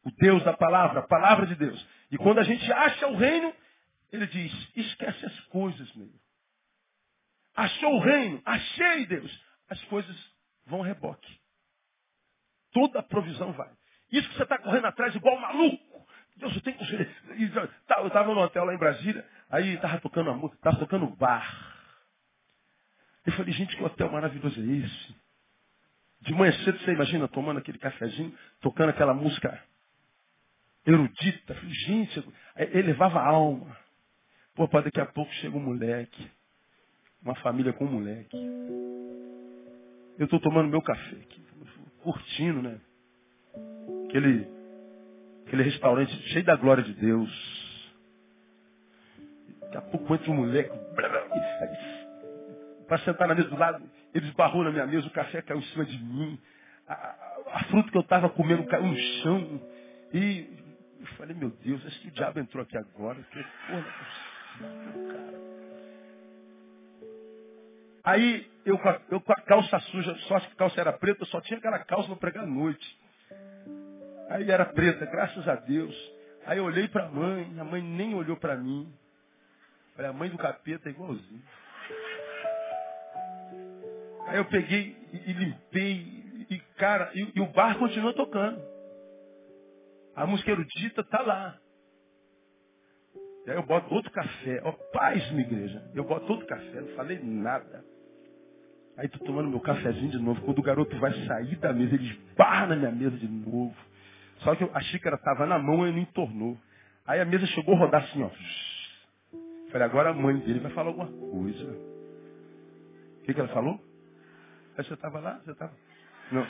O 0.06 0.12
Deus 0.12 0.42
da 0.46 0.56
palavra, 0.56 1.02
a 1.02 1.08
palavra 1.08 1.46
de 1.46 1.56
Deus. 1.56 1.86
E 2.10 2.18
quando 2.18 2.40
a 2.40 2.44
gente 2.44 2.72
acha 2.72 3.06
o 3.08 3.18
reino, 3.18 3.54
ele 4.14 4.28
diz, 4.28 4.72
esquece 4.78 5.26
as 5.26 5.40
coisas, 5.48 5.94
meu. 5.96 6.10
Achou 7.58 7.98
o 7.98 8.00
reino, 8.00 8.42
achei 8.46 9.06
Deus. 9.08 9.46
As 9.68 9.84
coisas 9.86 10.34
vão 10.68 10.84
a 10.84 10.86
reboque. 10.86 11.38
Toda 12.72 13.00
a 13.00 13.04
provisão 13.04 13.52
vai. 13.52 13.76
Isso 14.10 14.30
que 14.30 14.38
você 14.38 14.44
está 14.44 14.58
correndo 14.58 14.86
atrás 14.86 15.14
igual 15.14 15.38
maluco. 15.38 15.93
Deus, 16.36 16.56
eu 16.56 16.62
tenho 16.62 16.78
tá, 17.88 18.00
Eu 18.00 18.08
estava 18.08 18.34
no 18.34 18.42
hotel 18.42 18.66
lá 18.66 18.74
em 18.74 18.78
Brasília, 18.78 19.26
aí 19.50 19.76
estava 19.76 20.00
tocando 20.00 20.30
a 20.32 20.34
música, 20.34 20.56
estava 20.56 20.78
tocando 20.78 21.08
bar. 21.16 21.74
Eu 23.26 23.34
falei, 23.34 23.54
gente, 23.54 23.76
que 23.78 23.84
hotel 23.84 24.12
maravilhoso 24.12 24.60
é 24.60 24.64
esse? 24.64 25.16
De 26.22 26.34
manhã 26.34 26.52
cedo, 26.64 26.80
você 26.80 26.92
imagina, 26.92 27.28
tomando 27.28 27.60
aquele 27.60 27.78
cafezinho, 27.78 28.36
tocando 28.62 28.90
aquela 28.90 29.14
música 29.14 29.62
erudita. 30.86 31.54
Eu 31.54 31.56
falei, 31.56 31.74
gente, 31.74 32.34
elevava 32.74 33.20
a 33.20 33.28
alma. 33.28 33.78
Pô, 34.56 34.68
para 34.68 34.86
daqui 34.86 35.00
a 35.00 35.06
pouco 35.06 35.32
chega 35.36 35.56
um 35.56 35.62
moleque. 35.64 36.30
Uma 37.22 37.36
família 37.36 37.74
com 37.74 37.86
um 37.86 37.92
moleque. 37.92 38.36
Eu 40.18 40.26
estou 40.26 40.40
tomando 40.40 40.70
meu 40.70 40.82
café 40.82 41.16
aqui, 41.16 41.46
curtindo, 42.04 42.62
né? 42.62 42.80
Aquele 44.08 44.63
Aquele 45.54 45.70
restaurante 45.70 46.12
cheio 46.30 46.44
da 46.44 46.56
glória 46.56 46.84
de 46.84 46.94
Deus. 46.94 47.30
Daqui 49.62 49.78
a 49.78 49.82
pouco 49.82 50.16
entra 50.16 50.32
um 50.32 50.38
moleque. 50.38 50.76
Para 52.88 52.98
sentar 53.06 53.28
na 53.28 53.36
mesa 53.36 53.50
do 53.50 53.56
lado, 53.56 53.88
ele 54.16 54.30
esbarrou 54.30 54.64
na 54.64 54.72
minha 54.72 54.88
mesa, 54.88 55.06
o 55.06 55.12
café 55.12 55.44
caiu 55.44 55.60
em 55.60 55.66
cima 55.66 55.86
de 55.86 56.04
mim. 56.04 56.42
A, 56.88 56.94
a, 56.96 57.42
a 57.54 57.64
fruta 57.66 57.92
que 57.92 57.98
eu 57.98 58.02
estava 58.02 58.30
comendo 58.32 58.66
caiu 58.66 58.88
no 58.88 58.98
chão. 58.98 59.62
E 60.12 60.48
eu 61.00 61.06
falei, 61.18 61.36
meu 61.36 61.52
Deus, 61.52 61.86
acho 61.86 62.02
que 62.02 62.08
o 62.08 62.12
diabo 62.12 62.40
entrou 62.40 62.64
aqui 62.64 62.76
agora. 62.76 63.22
Que 63.22 63.44
porra, 63.68 63.84
cara. 65.12 65.44
Aí 68.06 68.50
eu, 68.66 68.80
eu 69.12 69.22
com 69.22 69.34
a 69.34 69.42
calça 69.42 69.80
suja, 69.82 70.16
só 70.28 70.40
que 70.40 70.48
a 70.48 70.56
calça 70.56 70.82
era 70.82 70.94
preta, 70.94 71.24
só 71.26 71.40
tinha 71.42 71.60
aquela 71.60 71.78
calça 71.78 72.08
para 72.08 72.18
pregar 72.18 72.44
à 72.44 72.48
noite. 72.48 73.03
Aí 74.34 74.50
era 74.50 74.66
preta, 74.66 75.06
graças 75.06 75.48
a 75.48 75.54
Deus. 75.54 75.96
Aí 76.48 76.58
eu 76.58 76.64
olhei 76.64 76.88
para 76.88 77.06
a 77.06 77.10
mãe, 77.10 77.54
a 77.60 77.64
mãe 77.64 77.84
nem 77.84 78.16
olhou 78.16 78.36
para 78.36 78.58
mim. 78.58 78.92
Falei, 79.96 80.10
a 80.10 80.14
mãe 80.14 80.28
do 80.28 80.40
capeta 80.40 80.90
é 80.90 80.92
igualzinho. 80.92 81.44
Aí 84.26 84.38
eu 84.38 84.46
peguei 84.46 84.98
e, 85.14 85.30
e 85.30 85.34
limpei, 85.34 86.48
e 86.50 86.60
cara, 86.78 87.12
e, 87.14 87.32
e, 87.36 87.42
o 87.42 87.46
bar 87.46 87.78
continua 87.78 88.12
tocando. 88.12 88.60
A 90.16 90.26
música 90.26 90.50
erudita 90.50 91.04
tá 91.04 91.22
lá. 91.22 91.60
E 93.46 93.52
aí 93.52 93.56
eu 93.56 93.64
boto 93.64 93.94
outro 93.94 94.12
café. 94.12 94.62
Ó, 94.64 94.72
paz, 94.92 95.30
minha 95.30 95.46
igreja. 95.46 95.92
Eu 95.94 96.06
boto 96.06 96.32
outro 96.32 96.48
café, 96.48 96.82
não 96.82 96.96
falei 96.96 97.20
nada. 97.22 97.86
Aí 98.98 99.08
tô 99.10 99.20
tomando 99.20 99.50
meu 99.50 99.60
cafezinho 99.60 100.10
de 100.10 100.18
novo. 100.18 100.42
Quando 100.42 100.58
o 100.58 100.64
garoto 100.64 100.98
vai 100.98 101.14
sair 101.28 101.56
da 101.58 101.72
mesa, 101.72 101.94
ele 101.94 102.10
esbarra 102.10 102.66
na 102.66 102.76
minha 102.76 102.92
mesa 102.92 103.16
de 103.16 103.28
novo. 103.28 103.93
Só 104.44 104.56
que 104.56 104.64
a 104.64 104.82
xícara 104.82 105.16
estava 105.16 105.46
na 105.46 105.58
mão 105.58 105.88
e 105.88 105.92
não 105.92 106.00
entornou. 106.00 106.58
Aí 107.06 107.20
a 107.20 107.26
mesa 107.26 107.46
chegou 107.48 107.76
a 107.76 107.80
rodar 107.80 108.04
assim, 108.04 108.24
ó. 108.24 108.30
Falei, 109.72 109.88
agora 109.88 110.10
a 110.12 110.14
mãe 110.14 110.38
dele 110.40 110.60
vai 110.60 110.72
falar 110.74 110.90
alguma 110.90 111.08
coisa. 111.08 111.64
O 111.64 113.24
que, 113.24 113.34
que 113.34 113.40
ela 113.40 113.50
falou? 113.50 113.80
Aí 114.78 114.84
você 114.84 114.94
estava 114.94 115.20
lá? 115.20 115.40
Você 115.40 115.52
estava? 115.52 115.74
Não. 116.32 116.48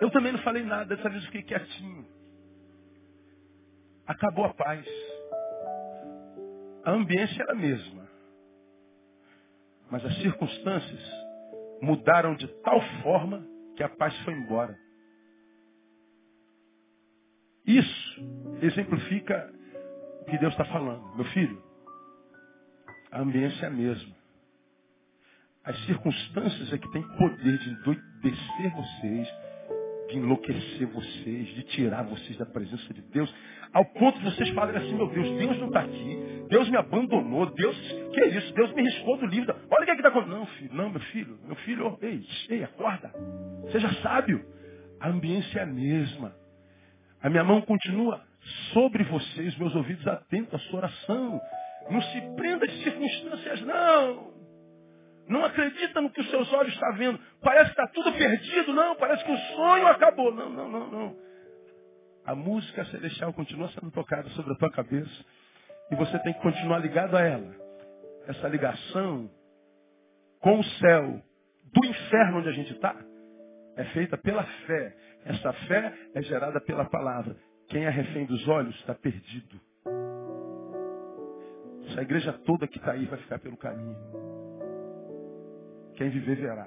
Eu 0.00 0.10
também 0.10 0.32
não 0.32 0.40
falei 0.40 0.62
nada, 0.62 0.96
dessa 0.96 1.08
vez 1.08 1.22
eu 1.22 1.30
fiquei 1.30 1.42
quietinho. 1.42 2.06
acabou 4.06 4.44
a 4.44 4.54
paz. 4.54 4.86
A 6.84 6.92
ambiência 6.92 7.42
era 7.42 7.52
a 7.52 7.56
mesma. 7.56 8.08
Mas 9.90 10.04
as 10.04 10.16
circunstâncias 10.18 11.00
mudaram 11.82 12.34
de 12.36 12.46
tal 12.62 12.80
forma 13.02 13.44
que 13.80 13.84
a 13.84 13.88
paz 13.88 14.14
foi 14.24 14.34
embora. 14.34 14.78
Isso 17.64 18.20
exemplifica 18.60 19.50
o 20.20 20.24
que 20.26 20.36
Deus 20.36 20.52
está 20.52 20.66
falando. 20.66 21.16
Meu 21.16 21.24
filho, 21.32 21.62
a 23.10 23.20
ambiência 23.20 23.64
é 23.64 23.68
a 23.68 23.70
mesma. 23.70 24.14
As 25.64 25.78
circunstâncias 25.86 26.70
é 26.74 26.76
que 26.76 26.92
têm 26.92 27.02
poder 27.16 27.58
de 27.58 27.70
endoidecer 27.70 28.70
vocês, 28.76 29.28
de 30.10 30.18
enlouquecer 30.18 30.86
vocês, 30.88 31.48
de 31.48 31.62
tirar 31.64 32.02
vocês 32.02 32.36
da 32.36 32.46
presença 32.46 32.92
de 32.92 33.00
Deus, 33.02 33.32
ao 33.72 33.84
ponto 33.84 34.18
de 34.18 34.24
vocês 34.24 34.48
falarem 34.50 34.82
assim, 34.82 34.94
meu 34.94 35.08
Deus, 35.08 35.28
Deus 35.38 35.58
não 35.58 35.68
está 35.68 35.80
aqui, 35.80 36.18
Deus 36.48 36.68
me 36.68 36.76
abandonou, 36.76 37.46
Deus, 37.46 37.76
que 38.12 38.20
é 38.20 38.28
isso? 38.28 38.52
Deus 38.54 38.72
me 38.74 38.82
riscou 38.82 39.16
do 39.16 39.26
livro. 39.26 39.54
Olha 39.70 39.82
o 39.82 39.84
que 39.84 39.90
é 39.90 39.94
está 39.94 40.08
acontecendo. 40.08 40.38
Não, 40.38 40.46
filho, 40.46 40.74
não, 40.74 40.90
meu 40.90 41.00
filho, 41.00 41.38
meu 41.46 41.56
filho, 41.56 41.86
oh, 41.86 42.04
ei, 42.04 42.24
ei, 42.48 42.64
acorda. 42.64 43.12
Seja 43.70 43.92
sábio. 44.02 44.44
A 45.00 45.08
ambiência 45.08 45.60
é 45.60 45.62
a 45.62 45.66
mesma. 45.66 46.34
A 47.22 47.30
minha 47.30 47.44
mão 47.44 47.60
continua 47.62 48.20
sobre 48.72 49.04
vocês, 49.04 49.56
meus 49.58 49.74
ouvidos 49.74 50.06
atentos 50.06 50.54
à 50.54 50.58
sua 50.58 50.80
oração. 50.80 51.40
Não 51.90 52.02
se 52.02 52.20
prenda 52.36 52.66
de 52.66 52.82
circunstâncias, 52.82 53.62
não. 53.62 54.39
Não 55.30 55.44
acredita 55.44 56.00
no 56.00 56.10
que 56.10 56.20
os 56.20 56.28
seus 56.28 56.52
olhos 56.52 56.74
estão 56.74 56.92
vendo. 56.94 57.20
Parece 57.40 57.66
que 57.66 57.80
está 57.80 57.86
tudo 57.86 58.12
perdido. 58.12 58.72
Não, 58.72 58.96
parece 58.96 59.24
que 59.24 59.30
o 59.30 59.38
sonho 59.38 59.86
acabou. 59.86 60.34
Não, 60.34 60.50
não, 60.50 60.68
não, 60.68 60.90
não. 60.90 61.16
A 62.26 62.34
música 62.34 62.84
celestial 62.86 63.32
continua 63.32 63.68
sendo 63.68 63.92
tocada 63.92 64.28
sobre 64.30 64.52
a 64.52 64.56
tua 64.56 64.72
cabeça. 64.72 65.24
E 65.92 65.94
você 65.94 66.18
tem 66.18 66.32
que 66.34 66.40
continuar 66.40 66.78
ligado 66.78 67.16
a 67.16 67.20
ela. 67.20 67.54
Essa 68.26 68.48
ligação 68.48 69.30
com 70.40 70.58
o 70.58 70.64
céu 70.64 71.22
do 71.72 71.86
inferno 71.86 72.38
onde 72.38 72.48
a 72.48 72.52
gente 72.52 72.72
está 72.72 72.96
é 73.76 73.84
feita 73.84 74.18
pela 74.18 74.42
fé. 74.42 74.96
Essa 75.26 75.52
fé 75.52 75.94
é 76.12 76.22
gerada 76.22 76.60
pela 76.60 76.86
palavra. 76.86 77.36
Quem 77.68 77.84
é 77.84 77.88
refém 77.88 78.26
dos 78.26 78.48
olhos 78.48 78.74
está 78.80 78.96
perdido. 78.96 79.60
Essa 81.88 82.02
igreja 82.02 82.32
toda 82.44 82.66
que 82.66 82.78
está 82.78 82.92
aí 82.92 83.04
vai 83.04 83.18
ficar 83.20 83.38
pelo 83.38 83.56
caminho. 83.56 84.49
Quem 86.00 86.08
viver 86.08 86.36
verá. 86.36 86.66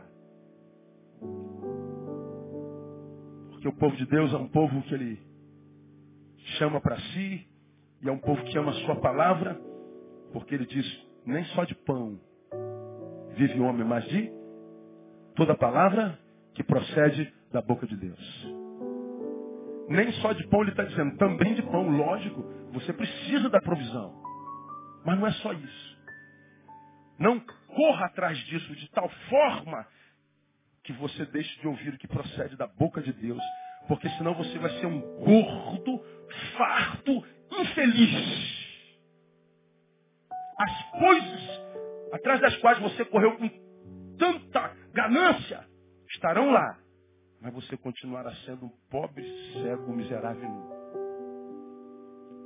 Porque 3.49 3.67
o 3.67 3.73
povo 3.73 3.95
de 3.95 4.05
Deus 4.05 4.31
é 4.31 4.37
um 4.37 4.47
povo 4.47 4.79
que 4.83 4.93
ele 4.93 5.19
chama 6.59 6.79
para 6.79 6.99
si, 6.99 7.47
e 8.03 8.07
é 8.07 8.11
um 8.11 8.19
povo 8.19 8.43
que 8.43 8.55
ama 8.55 8.69
a 8.69 8.85
sua 8.85 8.97
palavra, 8.97 9.59
porque 10.31 10.53
ele 10.53 10.67
diz, 10.67 10.85
nem 11.25 11.43
só 11.45 11.63
de 11.63 11.73
pão 11.73 12.19
vive 13.35 13.59
o 13.59 13.63
homem, 13.63 13.83
mas 13.83 14.05
de 14.05 14.31
toda 15.35 15.57
palavra 15.57 16.19
que 16.53 16.63
procede 16.63 17.33
da 17.51 17.59
boca 17.59 17.87
de 17.87 17.97
Deus. 17.97 18.47
Nem 19.89 20.11
só 20.21 20.31
de 20.33 20.47
pão 20.47 20.61
ele 20.61 20.69
está 20.69 20.83
dizendo, 20.83 21.17
também 21.17 21.55
de 21.55 21.63
pão, 21.63 21.89
lógico, 21.89 22.43
você 22.71 22.93
precisa 22.93 23.49
da 23.49 23.59
provisão. 23.59 24.13
Mas 25.03 25.17
não 25.19 25.25
é 25.25 25.31
só 25.31 25.53
isso. 25.53 25.97
Não 27.17 27.39
corra 27.75 28.05
atrás 28.05 28.37
disso 28.45 28.75
de 28.75 28.89
tal 28.91 29.09
forma 29.29 29.87
que 30.83 30.93
você 30.93 31.25
deixe 31.27 31.59
de 31.59 31.67
ouvir 31.67 31.93
o 31.93 31.97
que 31.97 32.07
procede 32.07 32.55
da 32.57 32.67
boca 32.67 33.01
de 33.01 33.13
Deus. 33.13 33.41
Porque 33.87 34.09
senão 34.11 34.33
você 34.33 34.57
vai 34.59 34.69
ser 34.79 34.85
um 34.85 34.99
gordo, 35.17 36.03
farto, 36.57 37.25
infeliz. 37.51 38.63
As 40.57 40.91
coisas 40.91 41.63
atrás 42.13 42.39
das 42.39 42.55
quais 42.57 42.79
você 42.79 43.03
correu 43.05 43.37
com 43.37 43.49
tanta 44.17 44.75
ganância 44.93 45.67
estarão 46.09 46.51
lá. 46.51 46.77
Mas 47.41 47.53
você 47.53 47.75
continuará 47.75 48.33
sendo 48.45 48.67
um 48.67 48.71
pobre, 48.89 49.25
cego, 49.53 49.93
miserável. 49.93 50.49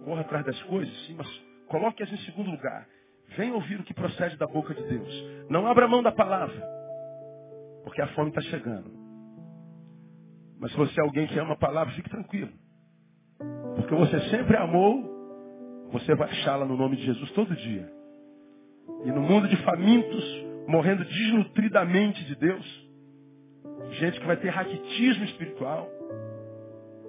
Corra 0.03 0.21
atrás 0.21 0.45
das 0.45 0.59
coisas, 0.63 1.05
sim, 1.05 1.13
mas 1.13 1.27
coloque-as 1.67 2.11
em 2.11 2.17
segundo 2.19 2.49
lugar. 2.49 2.87
Venha 3.35 3.53
ouvir 3.53 3.79
o 3.79 3.83
que 3.83 3.93
procede 3.93 4.37
da 4.37 4.47
boca 4.47 4.73
de 4.73 4.83
Deus. 4.83 5.47
Não 5.49 5.67
abra 5.67 5.87
mão 5.87 6.01
da 6.01 6.11
palavra. 6.11 6.63
Porque 7.83 8.01
a 8.01 8.07
fome 8.09 8.29
está 8.29 8.41
chegando. 8.41 8.91
Mas 10.59 10.71
se 10.71 10.77
você 10.77 10.99
é 10.99 11.03
alguém 11.03 11.27
que 11.27 11.39
ama 11.39 11.53
a 11.53 11.57
palavra, 11.57 11.93
fique 11.93 12.09
tranquilo. 12.09 12.51
Porque 13.75 13.93
você 13.93 14.19
sempre 14.29 14.57
amou, 14.57 15.03
você 15.91 16.15
vai 16.15 16.29
achá-la 16.29 16.65
no 16.65 16.75
nome 16.75 16.95
de 16.95 17.05
Jesus 17.05 17.31
todo 17.31 17.55
dia. 17.55 17.91
E 19.05 19.11
no 19.11 19.21
mundo 19.21 19.47
de 19.47 19.55
famintos, 19.57 20.45
morrendo 20.67 21.05
desnutridamente 21.05 22.23
de 22.25 22.35
Deus, 22.35 22.89
gente 23.91 24.19
que 24.19 24.25
vai 24.25 24.37
ter 24.37 24.49
raquitismo 24.49 25.23
espiritual, 25.25 25.87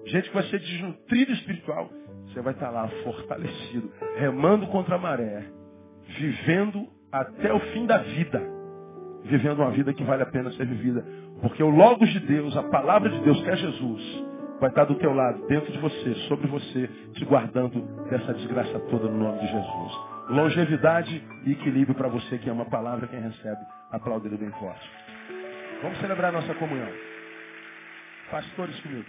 gente 0.07 0.29
que 0.29 0.35
vai 0.35 0.45
ser 0.45 0.61
desnutrido 0.61 1.33
espiritual, 1.33 1.91
você 2.27 2.41
vai 2.43 2.53
estar 2.53 2.71
lá 2.71 2.89
fortalecido, 3.03 3.91
remando 4.17 4.67
contra 4.69 4.97
a 4.97 4.99
maré, 4.99 5.47
vivendo 6.09 6.87
até 7.13 7.53
o 7.53 7.61
fim 7.73 7.87
da 7.87 7.99
vida. 7.99 8.43
Vivendo 9.25 9.61
uma 9.61 9.71
vida 9.71 9.93
que 9.93 10.05
vale 10.05 10.23
a 10.23 10.27
pena 10.27 10.51
ser 10.53 10.67
vivida. 10.67 11.05
Porque 11.41 11.63
o 11.63 11.69
Logos 11.69 12.09
de 12.11 12.21
Deus, 12.21 12.57
a 12.57 12.63
palavra 12.65 13.11
de 13.11 13.21
Deus, 13.21 13.41
que 13.43 13.51
é 13.51 13.57
Jesus, 13.57 14.25
vai 14.61 14.71
estar 14.71 14.85
do 14.85 14.95
teu 14.97 15.13
lado, 15.13 15.47
dentro 15.47 15.71
de 15.73 15.79
você, 15.79 16.15
sobre 16.29 16.47
você, 16.49 16.89
te 17.15 17.25
guardando 17.25 17.81
dessa 18.11 18.35
desgraça 18.35 18.79
toda 18.91 19.09
no 19.09 19.19
nome 19.19 19.39
de 19.41 19.47
Jesus. 19.47 19.93
Longevidade 20.31 21.25
e 21.47 21.53
equilíbrio 21.53 21.95
para 21.95 22.09
você 22.09 22.39
que 22.39 22.51
ama 22.51 22.63
a 22.63 22.71
palavra, 22.71 23.07
quem 23.07 23.21
recebe, 23.21 23.61
aplaude 23.93 24.27
ele 24.27 24.37
bem 24.37 24.51
forte. 24.53 24.91
Vamos 25.83 25.99
celebrar 26.01 26.33
nossa 26.33 26.55
comunhão. 26.55 26.91
Pastores 28.31 28.79
comigo. 28.81 29.07